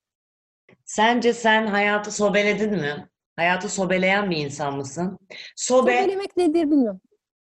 Sence 0.85 1.33
sen 1.33 1.67
hayatı 1.67 2.13
sobeledin 2.13 2.71
mi? 2.71 3.09
Hayatı 3.37 3.69
sobeleyen 3.69 4.31
bir 4.31 4.37
insan 4.37 4.77
mısın? 4.77 5.19
Sobe, 5.57 5.93
Sobelemek 5.93 6.37
nedir 6.37 6.63
bilmiyorum. 6.63 7.01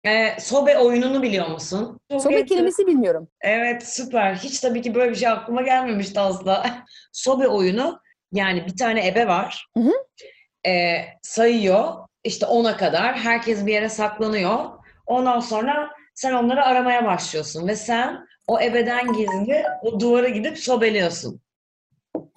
E, 0.04 0.40
sobe 0.40 0.78
oyununu 0.78 1.22
biliyor 1.22 1.48
musun? 1.48 2.00
Sobe, 2.12 2.20
sobe 2.20 2.46
kelimesi 2.46 2.88
bilmiyorum. 2.88 3.28
Evet 3.42 3.88
süper. 3.88 4.36
Hiç 4.36 4.60
tabii 4.60 4.82
ki 4.82 4.96
böyle 4.96 5.12
bir 5.12 5.16
şey 5.16 5.28
aklıma 5.28 5.62
gelmemişti 5.62 6.20
asla. 6.20 6.86
sobe 7.12 7.48
oyunu 7.48 8.00
yani 8.32 8.66
bir 8.66 8.78
tane 8.78 9.08
ebe 9.08 9.28
var. 9.28 9.68
Hı 9.78 9.84
hı. 9.84 9.94
E, 10.70 11.06
sayıyor. 11.22 11.94
İşte 12.24 12.46
ona 12.46 12.78
kadar. 12.78 13.16
Herkes 13.18 13.66
bir 13.66 13.74
yere 13.74 13.90
saklanıyor. 13.90 14.66
Ondan 15.06 15.40
sonra 15.40 15.90
sen 16.14 16.34
onları 16.34 16.64
aramaya 16.64 17.06
başlıyorsun. 17.06 17.68
Ve 17.68 17.76
sen 17.76 18.28
o 18.48 18.62
ebeden 18.62 19.14
gizli 19.14 19.64
o 19.82 20.00
duvara 20.00 20.30
gidip 20.30 20.58
sobeliyorsun. 20.58 21.42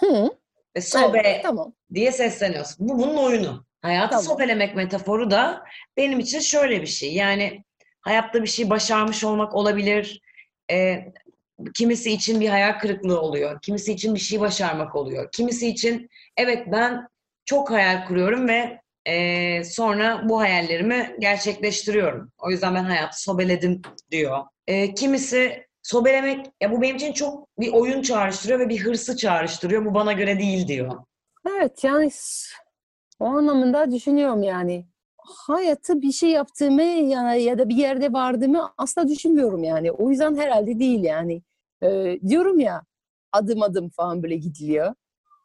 Hı. 0.01 0.31
Ve 0.77 0.81
sobe 0.81 1.19
evet, 1.25 1.43
tamam. 1.43 1.75
diye 1.95 2.13
sesleniyorsun. 2.13 2.89
Bu 2.89 2.99
bunun 2.99 3.17
oyunu. 3.17 3.65
Hayatı 3.83 4.11
tamam. 4.11 4.25
sobelemek 4.25 4.77
metaforu 4.77 5.31
da 5.31 5.65
benim 5.97 6.21
için 6.21 6.41
şöyle 6.41 6.83
bir 6.83 6.87
şey. 6.87 7.15
Yani 7.15 7.65
hayatta 8.01 8.43
bir 8.43 8.49
şey 8.49 8.71
başarmış 8.71 9.25
olmak 9.25 9.55
olabilir. 9.55 10.21
E, 10.71 11.05
kimisi 11.75 12.13
için 12.13 12.41
bir 12.41 12.49
hayal 12.49 12.79
kırıklığı 12.79 13.21
oluyor. 13.21 13.61
Kimisi 13.63 13.93
için 13.93 14.15
bir 14.15 14.21
şey 14.21 14.41
başarmak 14.41 14.95
oluyor. 14.97 15.29
Kimisi 15.33 15.69
için 15.69 16.09
evet 16.37 16.67
ben 16.73 17.09
çok 17.45 17.71
hayal 17.71 18.07
kuruyorum 18.07 18.49
ve 18.49 18.81
e, 19.07 19.65
sonra 19.65 20.29
bu 20.29 20.41
hayallerimi 20.41 21.17
gerçekleştiriyorum. 21.19 22.33
O 22.39 22.51
yüzden 22.51 22.75
ben 22.75 22.85
hayatı 22.85 23.23
sobeledim 23.23 23.83
diyor. 24.11 24.39
E, 24.67 24.95
kimisi 24.95 25.67
sobelemek 25.83 26.47
ya 26.61 26.73
bu 26.73 26.83
benim 26.83 26.97
için 26.97 27.13
çok 27.13 27.49
bir 27.59 27.73
oyun 27.73 28.03
çağrıştırıyor 28.03 28.61
ve 28.61 28.69
bir 28.69 28.85
hırsı 28.85 29.17
çağrıştırıyor. 29.17 29.85
Bu 29.85 29.95
bana 29.95 30.13
göre 30.13 30.39
değil 30.39 30.69
diyor. 30.69 30.93
Evet 31.59 31.85
yani 31.85 32.11
o 33.21 33.25
anlamında 33.25 33.91
düşünüyorum 33.91 34.43
yani. 34.43 34.87
Hayatı 35.19 36.03
bir 36.03 36.13
şey 36.13 36.31
yaptığımı 36.31 36.83
ya, 36.83 37.35
ya 37.35 37.59
da 37.59 37.69
bir 37.69 37.77
yerde 37.77 38.13
vardığımı 38.13 38.73
asla 38.79 39.09
düşünmüyorum 39.09 39.65
yani. 39.65 39.93
O 39.93 40.11
yüzden 40.11 40.37
herhalde 40.37 40.79
değil 40.79 41.05
yani. 41.05 41.43
Ee, 41.83 42.19
diyorum 42.29 42.61
ya 42.61 42.83
adım 43.33 43.63
adım 43.63 43.89
falan 43.89 44.23
böyle 44.23 44.37
gidiliyor. 44.37 44.95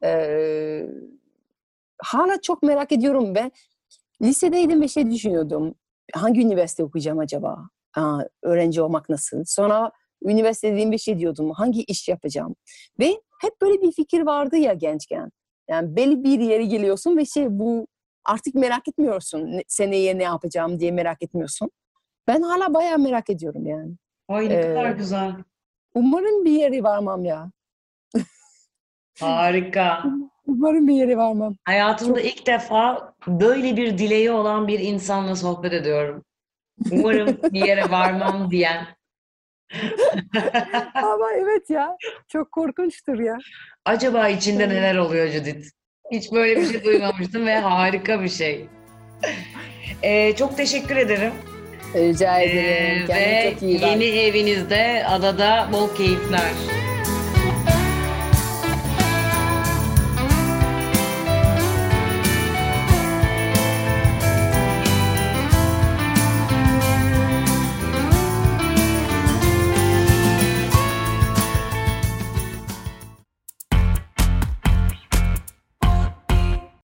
Ee, 0.03 0.87
hala 2.01 2.41
çok 2.41 2.63
merak 2.63 2.91
ediyorum 2.91 3.35
ve 3.35 3.51
lisedeydim 4.21 4.81
ve 4.81 4.87
şey 4.87 5.11
düşünüyordum. 5.11 5.75
Hangi 6.13 6.41
üniversite 6.41 6.83
okuyacağım 6.83 7.19
acaba? 7.19 7.69
Aa, 7.95 8.21
öğrenci 8.43 8.81
olmak 8.81 9.09
nasıl? 9.09 9.43
Sonra 9.45 9.91
üniversite 10.23 10.71
dediğim 10.71 10.91
bir 10.91 10.97
şey 10.97 11.19
diyordum. 11.19 11.51
Hangi 11.51 11.83
iş 11.83 12.07
yapacağım? 12.07 12.55
Ve 12.99 13.21
hep 13.41 13.61
böyle 13.61 13.81
bir 13.81 13.91
fikir 13.91 14.21
vardı 14.21 14.57
ya 14.57 14.73
gençken. 14.73 15.31
Yani 15.69 15.95
belli 15.95 16.23
bir 16.23 16.39
yere 16.39 16.65
geliyorsun 16.65 17.17
ve 17.17 17.25
şey 17.25 17.47
bu 17.49 17.87
artık 18.25 18.55
merak 18.55 18.87
etmiyorsun. 18.87 19.61
Seneye 19.67 20.17
ne 20.17 20.23
yapacağım 20.23 20.79
diye 20.79 20.91
merak 20.91 21.23
etmiyorsun. 21.23 21.71
Ben 22.27 22.41
hala 22.41 22.73
bayağı 22.73 22.99
merak 22.99 23.29
ediyorum 23.29 23.67
yani. 23.67 23.91
Ay 24.27 24.49
ne 24.49 24.53
ee, 24.53 24.61
kadar 24.61 24.91
güzel. 24.91 25.33
Umarım 25.97 26.45
bir 26.45 26.51
yere 26.51 26.83
varmam 26.83 27.25
ya. 27.25 27.51
Harika. 29.19 30.03
Umarım 30.45 30.87
bir 30.87 30.93
yere 30.93 31.17
varmam. 31.17 31.55
Hayatımda 31.63 32.19
Çok... 32.19 32.25
ilk 32.25 32.47
defa 32.47 33.13
böyle 33.27 33.77
bir 33.77 33.97
dileği 33.97 34.31
olan 34.31 34.67
bir 34.67 34.79
insanla 34.79 35.35
sohbet 35.35 35.73
ediyorum. 35.73 36.23
Umarım 36.91 37.37
bir 37.43 37.65
yere 37.65 37.91
varmam 37.91 38.51
diyen. 38.51 38.87
Ama 40.93 41.31
evet 41.33 41.69
ya. 41.69 41.97
Çok 42.27 42.51
korkunçtur 42.51 43.19
ya. 43.19 43.37
Acaba 43.85 44.29
içinde 44.29 44.69
neler 44.69 44.95
oluyor 44.95 45.27
Judith? 45.27 45.67
Hiç 46.11 46.31
böyle 46.31 46.61
bir 46.61 46.65
şey 46.65 46.83
duymamıştım 46.83 47.45
ve 47.45 47.59
harika 47.59 48.21
bir 48.21 48.29
şey. 48.29 48.67
Ee, 50.03 50.35
çok 50.35 50.57
teşekkür 50.57 50.95
ederim. 50.95 51.33
Rica 51.95 52.39
ederim. 52.39 53.05
Ee, 53.09 53.15
ve 53.15 53.51
çok 53.53 53.61
iyi 53.61 53.81
yeni 53.81 54.05
evinizde 54.05 55.05
adada 55.09 55.67
bol 55.73 55.95
keyifler. 55.95 56.51